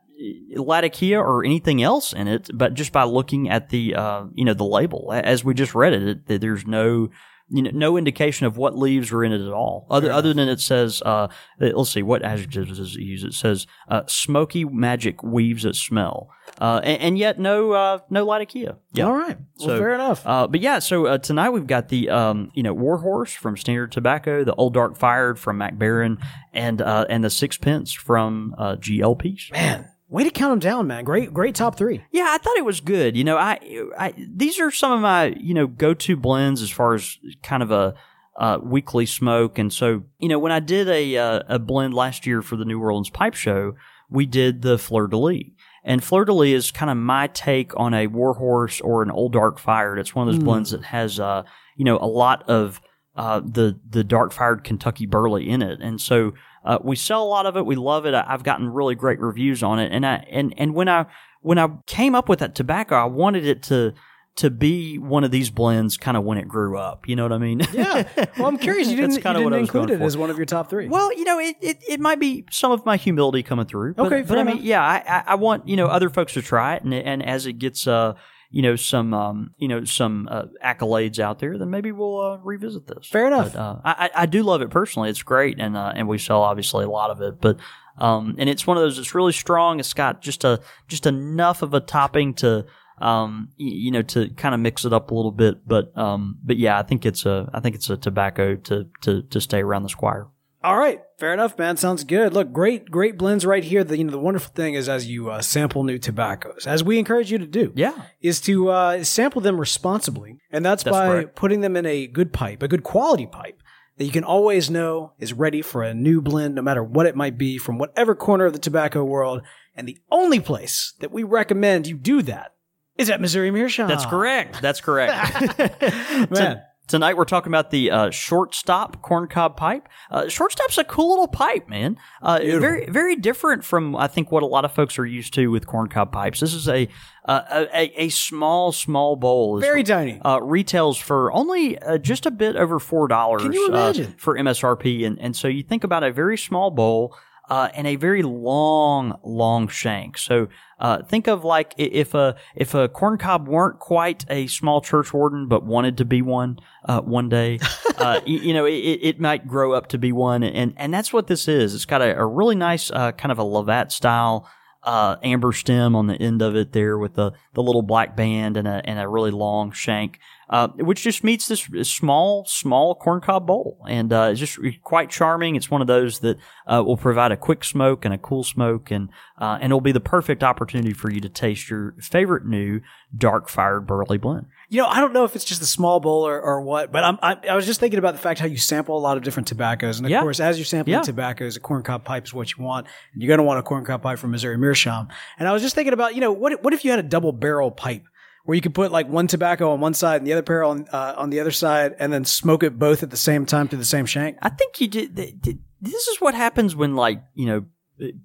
[0.54, 4.54] Latakia or anything else in it, but just by looking at the uh, you know
[4.54, 7.11] the label as we just read it, it there's no
[7.52, 10.48] you know no indication of what leaves are in it at all, other other than
[10.48, 11.28] it says uh,
[11.59, 13.24] let's see what adjectives does it use?
[13.24, 16.30] It says uh, smoky magic weaves its smell,
[16.61, 18.76] uh, and, and yet no uh, no Latakia.
[18.92, 20.24] Yeah, All right, well, fair enough.
[20.26, 23.90] uh, but yeah, so uh, tonight we've got the um, you know Warhorse from Standard
[23.90, 28.76] Tobacco, the Old Dark Fired from Mac Baren, and uh, and the Sixpence from uh,
[28.76, 29.50] GLP.
[29.52, 31.05] man, way to count them down, man.
[31.05, 32.05] Great, great top three.
[32.11, 33.16] Yeah, I thought it was good.
[33.16, 33.59] You know, I,
[33.96, 37.62] I these are some of my you know go to blends as far as kind
[37.62, 37.94] of a
[38.38, 42.27] uh, weekly smoke, and so you know when I did a uh, a blend last
[42.27, 43.77] year for the New Orleans Pipe Show,
[44.11, 45.44] we did the Fleur de Lis.
[45.83, 49.33] And Fleur de Lis is kind of my take on a Warhorse or an Old
[49.33, 49.99] Dark Fired.
[49.99, 51.44] It's one of those blends that has, uh,
[51.75, 52.83] you know, a lot of
[53.16, 56.33] uh, the the dark fired Kentucky Burley in it, and so
[56.64, 57.64] uh, we sell a lot of it.
[57.66, 58.14] We love it.
[58.14, 61.07] I, I've gotten really great reviews on it, and I and and when I
[61.40, 63.94] when I came up with that tobacco, I wanted it to
[64.37, 67.09] to be one of these blends, kind of when it grew up.
[67.09, 67.61] You know what I mean?
[67.73, 68.09] Yeah.
[68.38, 68.88] Well, I'm curious.
[68.88, 70.70] You didn't, kinda you what didn't I was include it as one of your top
[70.70, 70.88] three.
[70.88, 73.94] Well, you know, it, it, it might be some of my humility coming through.
[73.94, 74.64] But, Okay, but I mean, enough.
[74.64, 77.46] yeah, I, I, I want you know other folks to try it, and and as
[77.46, 78.14] it gets uh
[78.51, 82.39] you know some um you know some uh, accolades out there, then maybe we'll uh,
[82.39, 83.07] revisit this.
[83.07, 83.53] Fair enough.
[83.53, 85.09] But, uh, I I do love it personally.
[85.09, 87.59] It's great, and uh, and we sell obviously a lot of it, but.
[87.99, 88.97] Um, and it's one of those.
[88.97, 89.79] that's really strong.
[89.79, 92.65] It's got just a just enough of a topping to,
[92.99, 95.69] um, you know, to kind of mix it up a little bit.
[95.69, 99.23] But, um, but yeah, I think it's a, I think it's a tobacco to to
[99.23, 100.29] to stay around the Squire.
[100.62, 101.79] All right, fair enough, man.
[101.79, 102.35] Sounds good.
[102.35, 103.83] Look, great, great blends right here.
[103.83, 106.99] The you know the wonderful thing is as you uh, sample new tobaccos, as we
[106.99, 111.25] encourage you to do, Yeah, is to uh, sample them responsibly, and that's, That's by
[111.25, 113.62] putting them in a good pipe, a good quality pipe
[114.01, 117.14] that you can always know is ready for a new blend, no matter what it
[117.14, 119.42] might be from whatever corner of the tobacco world.
[119.77, 122.55] And the only place that we recommend you do that
[122.96, 123.88] is at Missouri Meerschaum.
[123.88, 124.62] That's correct.
[124.62, 125.70] That's correct.
[126.31, 126.62] man.
[126.90, 129.88] Tonight we're talking about the uh, shortstop corncob pipe.
[130.11, 131.96] Uh, shortstop's a cool little pipe, man.
[132.20, 135.53] Uh, very, very different from I think what a lot of folks are used to
[135.53, 136.40] with corncob pipes.
[136.40, 136.88] This is a
[137.26, 139.59] uh, a, a small, small bowl.
[139.59, 140.20] It's, Very tiny.
[140.20, 143.42] Uh, retails for only uh, just a bit over four dollars.
[143.42, 144.14] Can you imagine?
[144.18, 145.07] For MSRP?
[145.07, 147.16] And and so you think about a very small bowl.
[147.51, 150.17] Uh, and a very long, long shank.
[150.17, 150.47] So
[150.79, 155.49] uh, think of like if a if a corncob weren't quite a small church warden,
[155.49, 157.59] but wanted to be one uh, one day,
[157.99, 161.13] uh, you, you know, it, it might grow up to be one, and and that's
[161.13, 161.75] what this is.
[161.75, 164.49] It's got a, a really nice uh, kind of a Lavat style
[164.83, 168.57] uh, amber stem on the end of it there with the, the little black band
[168.57, 170.19] and a, and a really long shank,
[170.51, 173.79] uh, which just meets this small, small corncob bowl.
[173.89, 175.55] And, uh, it's just quite charming.
[175.57, 178.91] It's one of those that, uh, will provide a quick smoke and a cool smoke
[178.91, 179.09] and,
[179.41, 182.81] uh, and it'll be the perfect opportunity for you to taste your favorite new
[183.17, 184.47] dark fired burley blend.
[184.69, 187.03] You know, I don't know if it's just a small bowl or, or what, but
[187.05, 189.23] I'm, I, I was just thinking about the fact how you sample a lot of
[189.23, 189.99] different tobaccos.
[189.99, 190.21] And of Yeah.
[190.23, 191.03] course, as you're sampling Yeah.
[191.03, 192.87] tobaccos, a corncob pipe is what you want.
[193.13, 195.09] And you're going to want a corncob pipe from Missouri Meerschaum.
[195.39, 197.33] And I was just thinking about, you know, what, what if you had a double
[197.33, 198.05] barrel pipe
[198.44, 200.87] where you could put like one tobacco on one side and the other barrel on,
[200.92, 203.79] uh, on the other side and then smoke it both at the same time through
[203.79, 204.37] the same shank?
[204.42, 205.16] I think you did.
[205.16, 207.64] th- th- This is what happens when like, you know,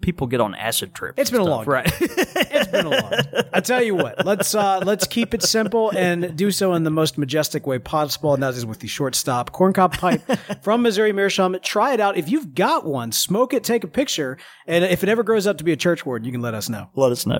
[0.02, 1.20] people get on acid trips.
[1.20, 1.92] It's been a stuff, long right?
[2.00, 3.14] It's been a long.
[3.54, 6.90] I tell you what, let's uh, let's keep it simple and do so in the
[6.92, 10.22] most majestic way possible, and that is with the shortstop corncob pipe
[10.64, 11.58] from Missouri Meerschaum.
[11.62, 12.16] Try it out.
[12.16, 15.58] If you've got one, smoke it, take a picture, and if it ever grows up
[15.58, 16.90] to be a church ward, you can let us know.
[16.96, 17.40] Let us know.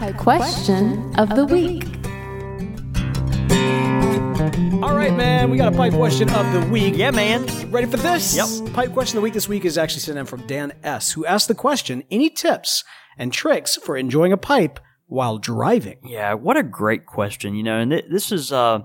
[0.00, 1.84] Pipe question of the week.
[4.82, 6.96] All right, man, we got a pipe question of the week.
[6.96, 7.44] Yeah, man.
[7.70, 8.34] Ready for this?
[8.34, 8.72] Yep.
[8.72, 11.26] Pipe question of the week this week is actually sent in from Dan S., who
[11.26, 12.84] asked the question Any tips
[13.18, 15.98] and tricks for enjoying a pipe while driving?
[16.02, 17.54] Yeah, what a great question.
[17.54, 18.78] You know, and th- this is uh,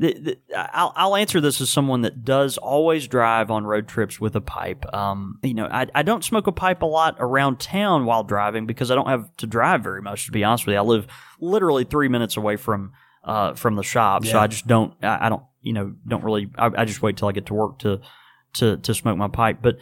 [0.00, 4.20] th- th- I'll, I'll answer this as someone that does always drive on road trips
[4.20, 4.84] with a pipe.
[4.94, 8.66] Um, you know, I, I don't smoke a pipe a lot around town while driving
[8.66, 10.26] because I don't have to drive very much.
[10.26, 11.06] To be honest with you, I live
[11.40, 12.92] literally three minutes away from
[13.24, 14.94] uh, from the shop, so I just don't.
[15.02, 15.42] I, I don't.
[15.62, 16.50] You know, don't really.
[16.56, 18.00] I, I just wait till I get to work to
[18.54, 19.58] to to smoke my pipe.
[19.60, 19.78] But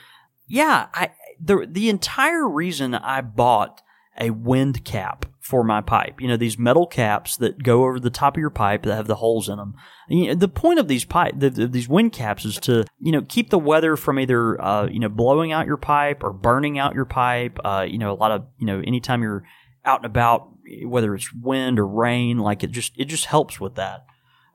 [0.49, 3.83] yeah, I the the entire reason I bought
[4.19, 6.21] a wind cap for my pipe.
[6.21, 9.07] You know, these metal caps that go over the top of your pipe that have
[9.07, 9.75] the holes in them.
[10.09, 13.13] You know, the point of these pipe, the, the, these wind caps, is to you
[13.13, 16.81] know keep the weather from either uh, you know blowing out your pipe or burning
[16.81, 17.61] out your pipe.
[17.65, 19.45] Uh, you know, a lot of you know anytime you're
[19.85, 20.49] out and about,
[20.85, 24.05] whether it's wind or rain, like it just it just helps with that.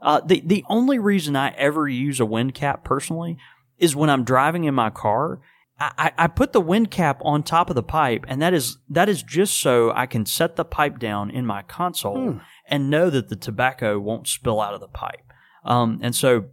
[0.02, 3.38] Uh, the the only reason I ever use a wind cap personally
[3.78, 5.40] is when I'm driving in my car.
[5.98, 9.10] I, I put the wind cap on top of the pipe, and that is that
[9.10, 13.30] is just so I can set the pipe down in my console and know that
[13.30, 15.22] the tobacco won't spill out of the pipe.
[15.64, 16.46] Um, and so,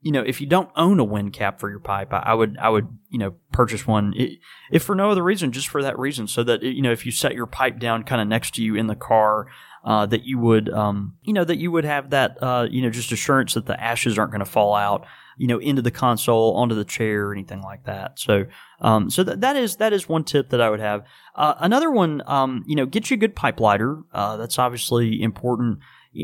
[0.00, 2.56] you know, if you don't own a wind cap for your pipe, I, I would
[2.58, 4.38] I would you know purchase one, i-
[4.72, 7.12] if for no other reason, just for that reason, so that you know if you
[7.12, 9.46] set your pipe down kind of next to you in the car,
[9.84, 12.90] uh, that you would um, you know that you would have that uh, you know
[12.90, 16.54] just assurance that the ashes aren't going to fall out you know into the console
[16.54, 18.18] onto the chair or anything like that.
[18.18, 18.46] So
[18.80, 21.04] um, so that that is that is one tip that I would have.
[21.34, 24.02] Uh, another one um, you know get you a good pipe lighter.
[24.12, 25.78] Uh, that's obviously important.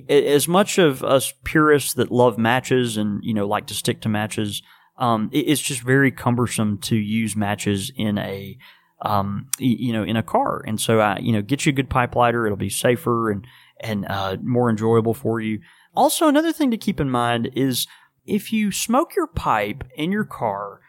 [0.09, 4.09] As much of us purists that love matches and you know like to stick to
[4.09, 4.62] matches
[5.01, 8.59] um, it's just very cumbersome to use matches in a
[9.03, 11.91] um, you know in a car and so uh, you know get you a good
[11.91, 13.47] pipe lighter it'll be safer and
[13.81, 15.61] and uh, more enjoyable for you
[15.95, 17.87] also another thing to keep in mind is
[18.27, 20.81] if you smoke your pipe in your car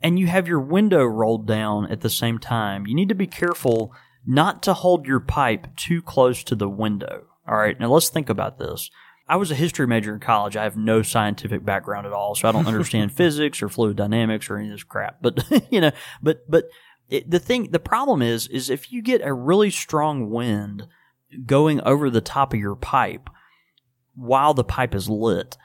[0.00, 3.26] and you have your window rolled down at the same time, you need to be
[3.26, 3.92] careful
[4.26, 7.26] not to hold your pipe too close to the window.
[7.46, 8.90] All right, now let's think about this.
[9.28, 10.56] I was a history major in college.
[10.56, 14.48] I have no scientific background at all, so I don't understand physics or fluid dynamics
[14.48, 15.18] or any of this crap.
[15.20, 16.66] But you know, but but
[17.08, 20.86] it, the thing, the problem is, is if you get a really strong wind
[21.44, 23.30] going over the top of your pipe
[24.14, 25.56] while the pipe is lit,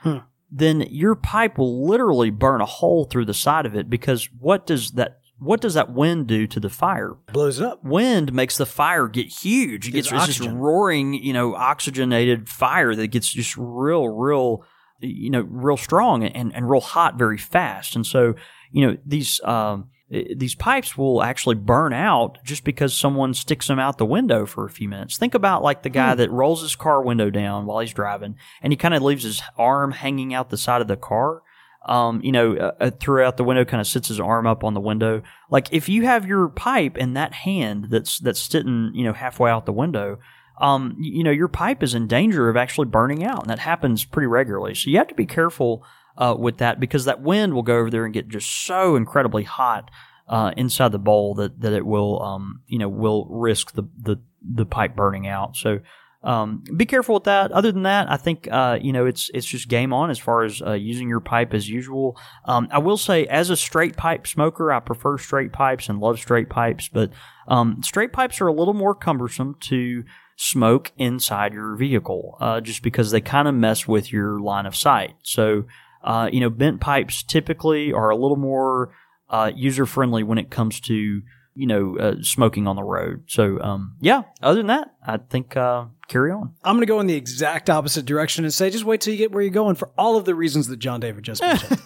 [0.51, 4.67] then your pipe will literally burn a hole through the side of it because what
[4.67, 7.15] does that what does that wind do to the fire?
[7.33, 7.83] Blows it up.
[7.83, 9.87] Wind makes the fire get huge.
[9.87, 10.59] It gets it's oxygen.
[10.59, 14.63] roaring, you know, oxygenated fire that gets just real, real,
[14.99, 17.95] you know, real strong and, and real hot very fast.
[17.95, 18.35] And so,
[18.69, 23.79] you know, these um, these pipes will actually burn out just because someone sticks them
[23.79, 25.17] out the window for a few minutes.
[25.17, 28.73] Think about like the guy that rolls his car window down while he's driving and
[28.73, 31.43] he kind of leaves his arm hanging out the side of the car.
[31.85, 34.75] Um, you know, uh, uh, throughout the window, kind of sits his arm up on
[34.75, 35.23] the window.
[35.49, 39.49] Like if you have your pipe in that hand that's that's sitting, you know, halfway
[39.49, 40.19] out the window,
[40.59, 44.03] um, you know, your pipe is in danger of actually burning out, and that happens
[44.03, 44.75] pretty regularly.
[44.75, 45.83] So you have to be careful
[46.17, 49.43] uh, with that because that wind will go over there and get just so incredibly
[49.43, 49.89] hot
[50.27, 54.17] uh, inside the bowl that that it will, um, you know, will risk the the
[54.41, 55.55] the pipe burning out.
[55.55, 55.79] So.
[56.23, 57.51] Um, be careful with that.
[57.51, 60.43] Other than that, I think uh, you know it's it's just game on as far
[60.43, 62.15] as uh, using your pipe as usual.
[62.45, 66.19] Um, I will say, as a straight pipe smoker, I prefer straight pipes and love
[66.19, 67.09] straight pipes, but
[67.47, 70.03] um, straight pipes are a little more cumbersome to
[70.35, 74.75] smoke inside your vehicle, uh, just because they kind of mess with your line of
[74.75, 75.15] sight.
[75.23, 75.65] So,
[76.03, 78.93] uh, you know, bent pipes typically are a little more
[79.29, 81.21] uh, user friendly when it comes to
[81.53, 83.23] you know uh, smoking on the road.
[83.27, 84.23] So, um, yeah.
[84.41, 86.53] Other than that, I think uh, carry on.
[86.63, 89.17] I'm going to go in the exact opposite direction and say just wait till you
[89.17, 91.79] get where you're going for all of the reasons that John David just mentioned.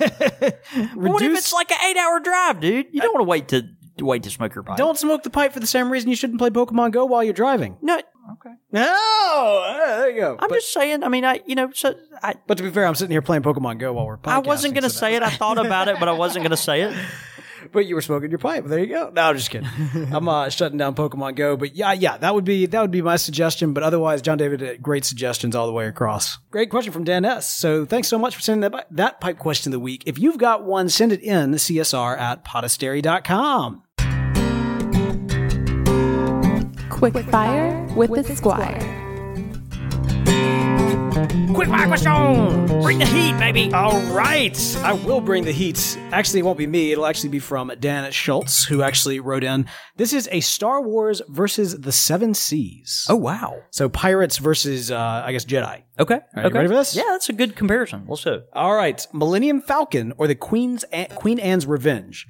[0.96, 2.88] what if it's like an eight hour drive, dude?
[2.92, 3.68] You don't want to wait to
[4.04, 4.78] wait to smoke your pipe.
[4.78, 7.34] Don't smoke the pipe for the same reason you shouldn't play Pokemon Go while you're
[7.34, 7.78] driving.
[7.82, 8.02] No.
[8.34, 8.56] Okay.
[8.72, 10.38] No, uh, there you go.
[10.40, 11.04] I'm but, just saying.
[11.04, 13.44] I mean, I you know, so I but to be fair, I'm sitting here playing
[13.44, 14.18] Pokemon Go while we're.
[14.24, 15.22] I wasn't going to so say it.
[15.22, 16.96] I thought about it, but I wasn't going to say it.
[17.66, 18.66] That- But you were smoking your pipe.
[18.66, 19.12] There you go.
[19.14, 19.68] No, I'm just kidding.
[20.14, 21.58] I'm uh, shutting down Pokemon Go.
[21.58, 23.74] But yeah, yeah, that would be that would be my suggestion.
[23.74, 26.38] But otherwise, John David, great suggestions all the way across.
[26.52, 27.54] Great question from Dan S.
[27.56, 30.04] So thanks so much for sending that that pipe question of the week.
[30.06, 33.82] If you've got one, send it in CSR at podastery.com.
[36.90, 38.95] Quick fire with the squire.
[41.54, 42.82] Quick fire question!
[42.82, 43.74] Bring the heat, baby!
[43.74, 44.78] All right.
[44.84, 45.98] I will bring the heat.
[46.12, 46.92] Actually, it won't be me.
[46.92, 49.66] It'll actually be from Dan Schultz, who actually wrote in.
[49.96, 53.08] This is a Star Wars versus the Seven Seas.
[53.10, 53.62] Oh wow.
[53.72, 55.84] So pirates versus, uh, I guess, Jedi.
[56.00, 56.20] Okay.
[56.36, 56.54] you okay.
[56.54, 56.96] ready for this?
[56.96, 58.06] Yeah, that's a good comparison.
[58.06, 58.44] We'll go.
[58.54, 59.06] All right.
[59.14, 60.86] Millennium Falcon or the Queen's
[61.16, 62.28] Queen Anne's Revenge.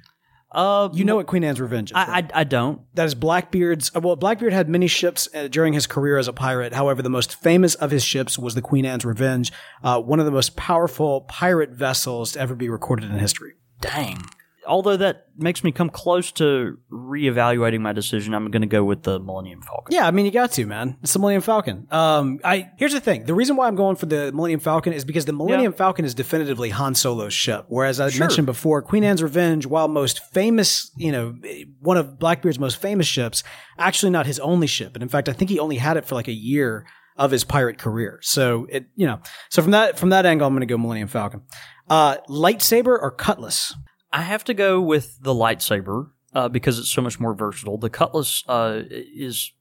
[0.52, 1.96] Uh, You know what Queen Anne's Revenge is.
[1.96, 2.80] I, I I don't.
[2.94, 3.90] that is Blackbeard's.
[3.94, 6.72] uh, Well, Blackbeard had many ships uh, during his career as a pirate.
[6.72, 10.26] However, the most famous of his ships was the Queen Anne's Revenge, uh, one of
[10.26, 13.54] the most powerful pirate vessels to ever be recorded in history.
[13.80, 14.22] Dang.
[14.66, 19.02] Although that makes me come close to reevaluating my decision, I'm going to go with
[19.02, 19.94] the Millennium Falcon.
[19.94, 20.96] Yeah, I mean, you got to, man.
[21.02, 21.86] It's the Millennium Falcon.
[21.90, 23.24] Um, I here's the thing.
[23.24, 26.14] The reason why I'm going for the Millennium Falcon is because the Millennium Falcon is
[26.14, 27.66] definitively Han Solo's ship.
[27.68, 31.36] Whereas I mentioned before, Queen Anne's Revenge, while most famous, you know,
[31.80, 33.42] one of Blackbeard's most famous ships,
[33.78, 34.94] actually not his only ship.
[34.94, 37.44] And in fact, I think he only had it for like a year of his
[37.44, 38.18] pirate career.
[38.22, 41.08] So it, you know, so from that from that angle, I'm going to go Millennium
[41.08, 41.42] Falcon.
[41.88, 43.74] Uh, lightsaber or cutlass?
[44.16, 47.76] I have to go with the lightsaber uh, because it's so much more versatile.
[47.76, 49.52] The cutlass uh, is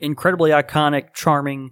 [0.00, 1.70] incredibly iconic, charming.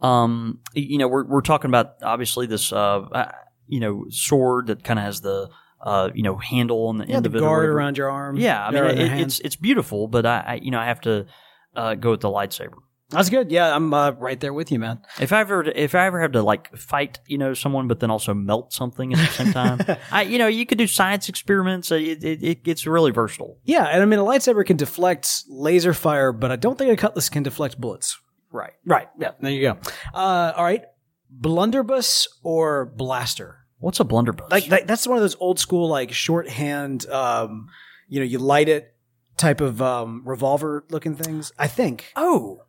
[0.00, 3.32] Um, you know, we're we're talking about obviously this uh, uh,
[3.66, 5.50] you know sword that kind of has the
[5.80, 7.40] uh, you know handle on the Yeah, end the of it.
[7.40, 8.36] guard around your arm.
[8.36, 11.26] Yeah, I mean it, it's it's beautiful, but I, I you know I have to
[11.74, 12.76] uh, go with the lightsaber.
[13.10, 13.52] That's good.
[13.52, 14.98] Yeah, I'm uh, right there with you, man.
[15.20, 18.10] If I ever if I ever have to like fight you know someone, but then
[18.10, 21.92] also melt something at the same time, I you know you could do science experiments.
[21.92, 23.58] It, it, it it's really versatile.
[23.62, 26.96] Yeah, and I mean a lightsaber can deflect laser fire, but I don't think a
[26.96, 28.18] cutlass can deflect bullets.
[28.50, 28.72] Right.
[28.84, 29.08] Right.
[29.18, 29.32] Yeah.
[29.40, 29.78] There you go.
[30.14, 30.84] Uh, all right.
[31.30, 33.58] Blunderbuss or blaster?
[33.78, 34.50] What's a blunderbuss?
[34.50, 37.06] Like that, that's one of those old school like shorthand.
[37.10, 37.68] Um,
[38.08, 38.94] you know, you light it
[39.36, 41.52] type of um, revolver looking things.
[41.58, 42.62] I think oh,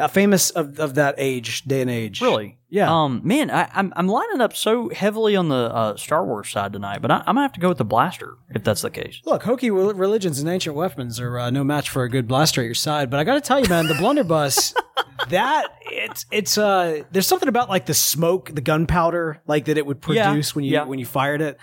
[0.00, 2.20] uh, famous of, of that age, day and age.
[2.20, 2.58] really?
[2.68, 2.88] Yeah.
[2.92, 6.72] Um, man, I, I'm I'm lining up so heavily on the uh, Star Wars side
[6.72, 9.20] tonight, but I, I'm gonna have to go with the blaster if that's the case.
[9.24, 12.64] Look, hokey religions and ancient weapons are uh, no match for a good blaster at
[12.64, 13.10] your side.
[13.10, 14.72] But I got to tell you, man, the blunderbuss,
[15.30, 19.84] that it's it's uh, there's something about like the smoke, the gunpowder, like that it
[19.86, 20.84] would Yeah, produce when you yeah.
[20.84, 21.58] when you fired it.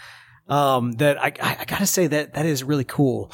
[0.49, 3.31] Um, that I, I I gotta say that that is really cool.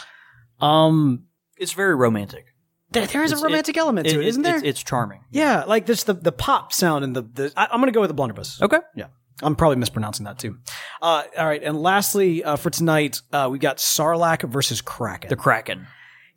[0.61, 1.25] Um,
[1.57, 2.52] It's very romantic.
[2.93, 4.55] There, there is a romantic element to it, it- isn't there?
[4.57, 5.21] It's, it's charming.
[5.31, 7.53] yeah, like this the the pop sound and the the.
[7.57, 8.61] I, I'm gonna go with the blunderbuss.
[8.61, 8.79] Okay.
[8.95, 9.07] Yeah.
[9.41, 10.57] I'm probably mispronouncing that too.
[11.01, 15.29] Uh, all right, and lastly, uh, for tonight, uh, we got Sarlacc versus Kraken.
[15.29, 15.87] The Kraken.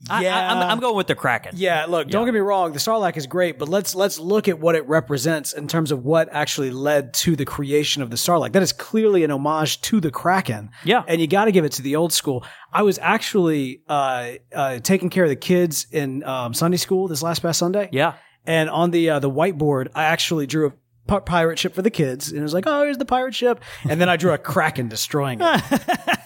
[0.08, 0.36] Yeah.
[0.36, 1.52] I, I'm, I'm going with the Kraken.
[1.56, 4.58] Yeah, look, don't get me wrong, the Sarlacc is great, but let's let's look at
[4.60, 8.52] what it represents in terms of what actually led to the creation of the Sarlacc.
[8.52, 10.70] That is clearly an homage to the Kraken.
[10.84, 11.02] Yeah.
[11.08, 12.44] And you got to give it to the old school.
[12.72, 17.22] I was actually uh, uh, taking care of the kids in um, Sunday school this
[17.22, 17.88] last past Sunday.
[17.90, 18.14] Yeah.
[18.44, 20.72] And on the uh, the whiteboard, I actually drew
[21.06, 24.00] pirate ship for the kids, and it was like, oh, here's the pirate ship, and
[24.00, 25.62] then I drew a kraken destroying it,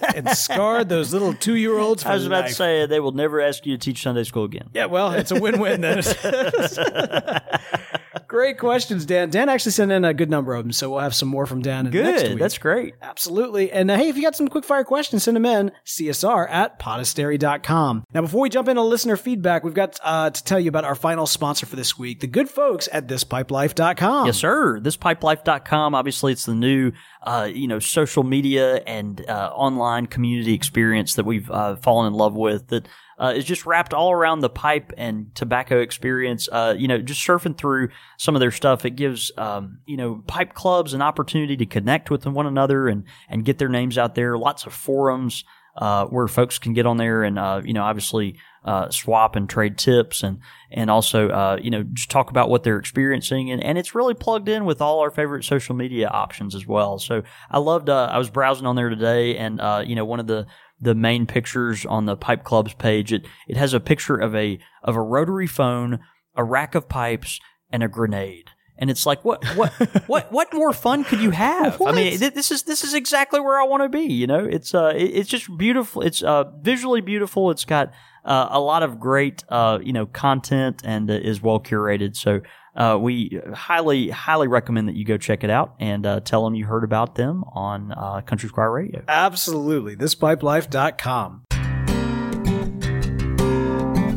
[0.16, 2.04] and scarred those little two year olds.
[2.04, 4.70] I was about to say they will never ask you to teach Sunday school again.
[4.72, 6.02] Yeah, well, it's a win-win then.
[8.30, 9.28] Great questions, Dan.
[9.28, 11.62] Dan actually sent in a good number of them, so we'll have some more from
[11.62, 12.38] Dan next Good.
[12.38, 12.94] That's great.
[13.02, 13.72] Absolutely.
[13.72, 16.78] And uh, hey, if you got some quick fire questions, send them in csr at
[16.78, 18.04] podastery.com.
[18.14, 20.94] Now, before we jump into listener feedback, we've got uh, to tell you about our
[20.94, 24.26] final sponsor for this week, the good folks at thispipelife.com.
[24.26, 24.78] Yes, sir.
[24.78, 25.96] Thispipelife.com.
[25.96, 26.92] Obviously, it's the new,
[27.24, 32.14] uh, you know, social media and uh, online community experience that we've uh, fallen in
[32.14, 32.68] love with.
[32.68, 32.86] That
[33.20, 36.48] uh, is just wrapped all around the pipe and tobacco experience.
[36.50, 40.24] Uh, you know, just surfing through some of their stuff, it gives um, you know
[40.26, 44.14] pipe clubs an opportunity to connect with one another and and get their names out
[44.14, 44.38] there.
[44.38, 45.44] Lots of forums
[45.76, 49.48] uh, where folks can get on there and uh, you know obviously uh, swap and
[49.48, 50.38] trade tips and
[50.70, 54.14] and also uh, you know just talk about what they're experiencing and, and it's really
[54.14, 56.98] plugged in with all our favorite social media options as well.
[56.98, 57.88] So I loved.
[57.88, 60.46] Uh, I was browsing on there today and uh, you know one of the
[60.80, 64.58] the main pictures on the Pipe Club's page it it has a picture of a
[64.82, 66.00] of a rotary phone,
[66.34, 67.38] a rack of pipes,
[67.70, 68.50] and a grenade.
[68.78, 69.72] And it's like, what, what,
[70.08, 71.82] what, what more fun could you have?
[71.82, 74.10] I mean, th- this is this is exactly where I want to be.
[74.10, 76.00] You know, it's uh, it- it's just beautiful.
[76.00, 77.50] It's uh, visually beautiful.
[77.50, 77.92] It's got
[78.24, 82.16] uh, a lot of great uh, you know content and uh, is well curated.
[82.16, 82.40] So
[82.76, 86.54] uh, we highly highly recommend that you go check it out and uh, tell them
[86.54, 89.02] you heard about them on uh, Country Squire Radio.
[89.08, 89.96] Absolutely.
[89.96, 91.44] Thispipelife.com.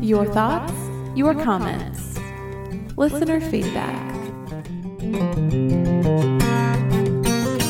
[0.03, 0.73] Your thoughts,
[1.15, 2.19] your comments,
[2.97, 4.11] listener feedback.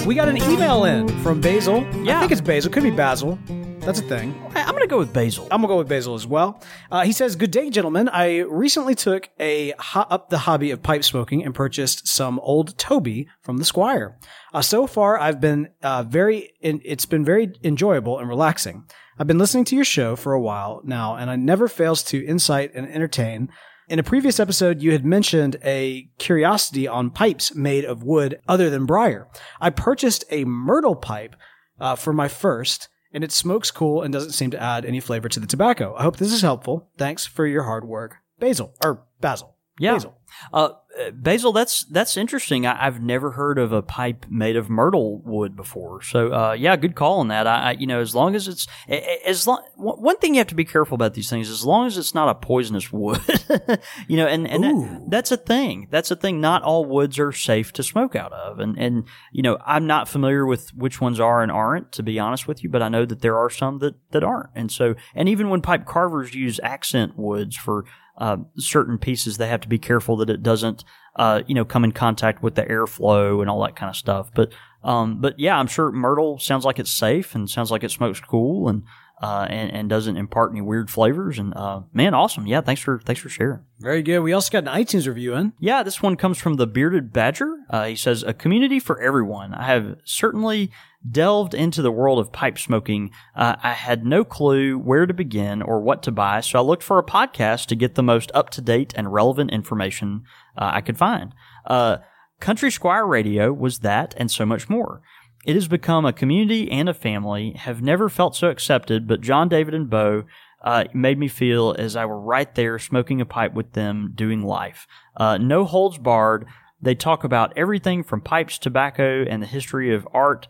[0.06, 1.88] We got an email in from Basil.
[2.04, 2.18] Yeah.
[2.18, 2.72] I think it's Basil.
[2.72, 3.40] Could be Basil.
[3.86, 4.34] That's a thing.
[4.56, 5.44] I- I'm going to go with Basil.
[5.52, 6.62] I'm gonna go with Basil as well.
[6.90, 8.08] Uh, he says, "Good day, gentlemen.
[8.10, 12.78] I recently took a ho- up the hobby of pipe smoking and purchased some old
[12.78, 14.18] Toby from the Squire.
[14.54, 16.54] Uh, so far, I've been uh, very.
[16.62, 18.86] In, it's been very enjoyable and relaxing.
[19.20, 22.26] I've been listening to your show for a while now, and it never fails to
[22.26, 23.50] incite and entertain."
[23.90, 28.70] In a previous episode, you had mentioned a curiosity on pipes made of wood other
[28.70, 29.28] than briar.
[29.60, 31.36] I purchased a myrtle pipe
[31.82, 35.30] uh, for my first, and it smokes cool and doesn't seem to add any flavor
[35.30, 35.96] to the tobacco.
[35.96, 36.90] I hope this is helpful.
[36.98, 39.56] Thanks for your hard work, Basil or Basil.
[39.80, 39.94] Yeah.
[39.94, 40.18] Basil.
[40.52, 40.74] Uh, uh,
[41.12, 42.66] Basil, that's that's interesting.
[42.66, 46.02] I, I've never heard of a pipe made of myrtle wood before.
[46.04, 47.48] So, uh, yeah, good call on that.
[47.48, 50.48] I, I, you know, as long as it's as long, one one thing you have
[50.48, 53.22] to be careful about these things, as long as it's not a poisonous wood,
[54.08, 55.88] you know, and and that, that's a thing.
[55.90, 56.40] That's a thing.
[56.40, 60.08] Not all woods are safe to smoke out of, and and you know, I'm not
[60.08, 63.06] familiar with which ones are and aren't, to be honest with you, but I know
[63.06, 66.60] that there are some that that aren't, and so, and even when pipe carvers use
[66.62, 67.86] accent woods for
[68.18, 70.84] uh, certain pieces, they have to be careful that it doesn't,
[71.16, 74.30] uh, you know, come in contact with the airflow and all that kind of stuff.
[74.36, 74.52] But,
[74.84, 78.20] um, but yeah, I'm sure myrtle sounds like it's safe and sounds like it smokes
[78.20, 78.84] cool and,
[79.22, 81.40] uh, and, and doesn't impart any weird flavors.
[81.40, 82.46] And, uh, man, awesome.
[82.46, 82.62] Yeah.
[82.62, 83.62] Thanks for, thanks for sharing.
[83.80, 84.20] Very good.
[84.20, 85.54] We also got an iTunes review in.
[85.60, 87.56] Yeah, this one comes from the Bearded Badger.
[87.70, 89.54] Uh, he says, A community for everyone.
[89.54, 90.72] I have certainly
[91.10, 93.12] delved into the world of pipe smoking.
[93.36, 96.84] Uh, I had no clue where to begin or what to buy, so I looked
[96.84, 100.24] for a podcast to get the most up to date and relevant information
[100.58, 101.34] uh, I could find.
[101.66, 101.98] Uh,
[102.40, 105.02] Country Squire Radio was that and so much more.
[105.46, 107.54] It has become a community and a family.
[107.54, 110.24] Have never felt so accepted, but John, David, and Bo
[110.64, 114.42] uh, made me feel as I were right there smoking a pipe with them, doing
[114.42, 114.88] life.
[115.18, 116.46] Uh, no holds barred.
[116.82, 120.48] They talk about everything from pipes, tobacco, and the history of art.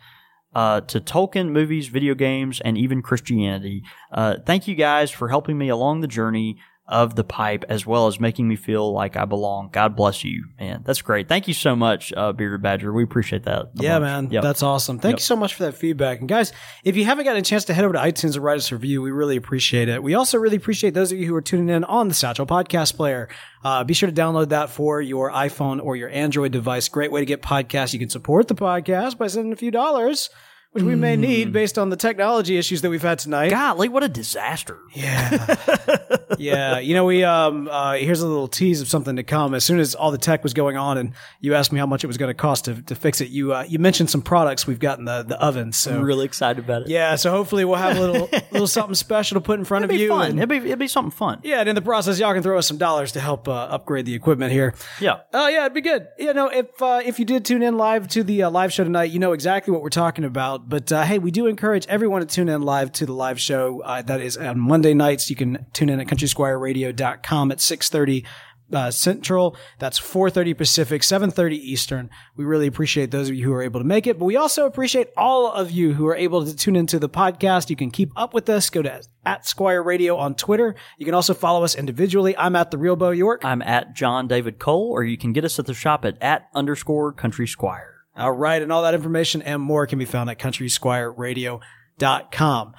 [0.55, 3.83] Uh, to Tolkien, movies, video games, and even Christianity.
[4.11, 8.07] Uh, thank you guys for helping me along the journey of the pipe as well
[8.07, 9.69] as making me feel like I belong.
[9.71, 10.83] God bless you, man.
[10.85, 11.29] That's great.
[11.29, 12.91] Thank you so much, uh, Bearded Badger.
[12.91, 13.71] We appreciate that.
[13.75, 14.29] Yeah, man.
[14.29, 14.43] Yep.
[14.43, 14.99] That's awesome.
[14.99, 16.19] Thank you so much for that feedback.
[16.19, 16.51] And guys,
[16.83, 18.75] if you haven't gotten a chance to head over to iTunes and write us a
[18.75, 20.03] review, we really appreciate it.
[20.03, 22.95] We also really appreciate those of you who are tuning in on the Satchel Podcast
[22.97, 23.29] Player.
[23.63, 26.89] Uh, be sure to download that for your iPhone or your Android device.
[26.89, 27.93] Great way to get podcasts.
[27.93, 30.29] You can support the podcast by sending a few dollars,
[30.73, 33.49] which we may need based on the technology issues that we've had tonight.
[33.49, 34.77] Golly, what a disaster.
[34.93, 35.55] Yeah.
[36.37, 36.79] yeah.
[36.79, 39.53] You know, we, um, uh, here's a little tease of something to come.
[39.53, 42.03] As soon as all the tech was going on and you asked me how much
[42.03, 44.67] it was going to cost to, to fix it, you, uh, you mentioned some products
[44.67, 45.71] we've got in the, the oven.
[45.71, 46.87] So, I'm really excited about it.
[46.89, 47.15] yeah.
[47.15, 49.97] So hopefully we'll have a little, little something special to put in front It'd of
[49.97, 50.09] be you.
[50.09, 50.31] fun.
[50.31, 51.39] and- It'd be, it'd be something fun.
[51.43, 51.59] yeah.
[51.59, 54.15] And in the process, y'all can throw us some dollars to help, uh, upgrade the
[54.15, 54.73] equipment here.
[54.99, 55.19] Yeah.
[55.33, 56.07] Oh yeah, it'd be good.
[56.17, 58.83] You know, if uh, if you did tune in live to the uh, live show
[58.83, 60.62] tonight, you know exactly what we're talking about.
[60.67, 63.81] But uh, hey, we do encourage everyone to tune in live to the live show.
[63.81, 65.29] Uh, that is on Monday nights.
[65.29, 68.25] You can tune in at countrysquireradio.com at six thirty
[68.71, 69.55] uh, Central.
[69.79, 72.09] That's 4:30 Pacific, 7:30 Eastern.
[72.35, 74.65] We really appreciate those of you who are able to make it, but we also
[74.65, 77.69] appreciate all of you who are able to tune into the podcast.
[77.69, 78.69] You can keep up with us.
[78.69, 80.75] Go to at Squire Radio on Twitter.
[80.97, 82.35] You can also follow us individually.
[82.37, 83.45] I'm at the Real Bo York.
[83.45, 86.49] I'm at John David Cole, or you can get us at the shop at at
[86.53, 87.92] underscore Country Squire.
[88.15, 92.73] All right, and all that information and more can be found at countrysquireradio.com.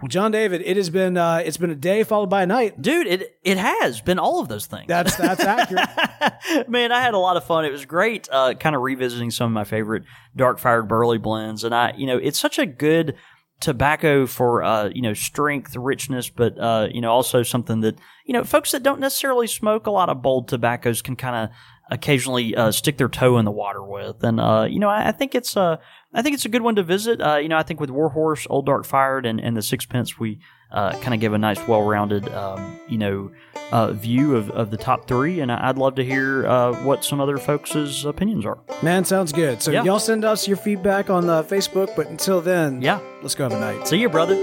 [0.00, 2.82] Well, John David, it has been uh, it's been a day followed by a night.
[2.82, 4.88] Dude, it it has been all of those things.
[4.88, 5.88] That's that's accurate.
[6.68, 7.64] Man, I had a lot of fun.
[7.64, 10.02] It was great, uh, kind of revisiting some of my favorite
[10.36, 13.16] dark fired burley blends, and I, you know, it's such a good
[13.60, 18.34] tobacco for uh, you know strength, richness, but uh, you know also something that you
[18.34, 21.56] know folks that don't necessarily smoke a lot of bold tobaccos can kind of
[21.90, 24.22] occasionally uh, stick their toe in the water with.
[24.24, 25.78] And uh, you know, I, I think it's a,
[26.12, 27.20] I think it's a good one to visit.
[27.20, 30.38] Uh, you know, I think with Warhorse, Old Dark Fired, and, and the Sixpence, we
[30.72, 33.30] uh, kind of give a nice, well-rounded, um, you know,
[33.70, 35.38] uh, view of, of the top three.
[35.40, 38.58] And I'd love to hear uh, what some other folks' opinions are.
[38.82, 39.62] Man, sounds good.
[39.62, 39.84] So Yeah.
[39.84, 41.94] y'all send us your feedback on uh, Facebook.
[41.94, 42.98] But until then, Yeah.
[43.22, 43.86] let's go have a night.
[43.86, 44.34] See you, brother.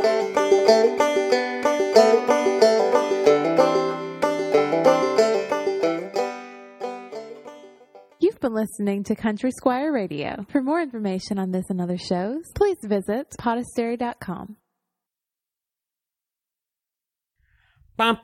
[8.64, 10.46] Listening to Country Squire Radio.
[10.50, 14.56] For more information on this and other shows, please visit podastery.com.
[17.96, 18.16] I'm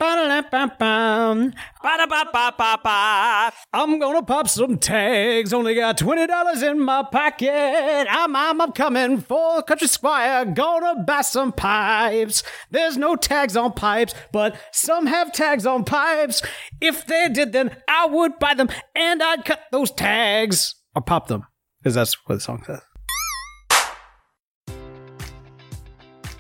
[4.00, 5.54] gonna pop some tags.
[5.54, 8.08] Only got twenty dollars in my pocket.
[8.10, 10.46] I'm, I'm I'm coming for the Country Squire.
[10.46, 12.42] Gonna buy some pipes.
[12.72, 16.42] There's no tags on pipes, but some have tags on pipes.
[16.82, 21.28] If they did, then I would buy them and I'd cut those tags or pop
[21.28, 21.46] them,
[21.80, 22.82] because that's what the song says.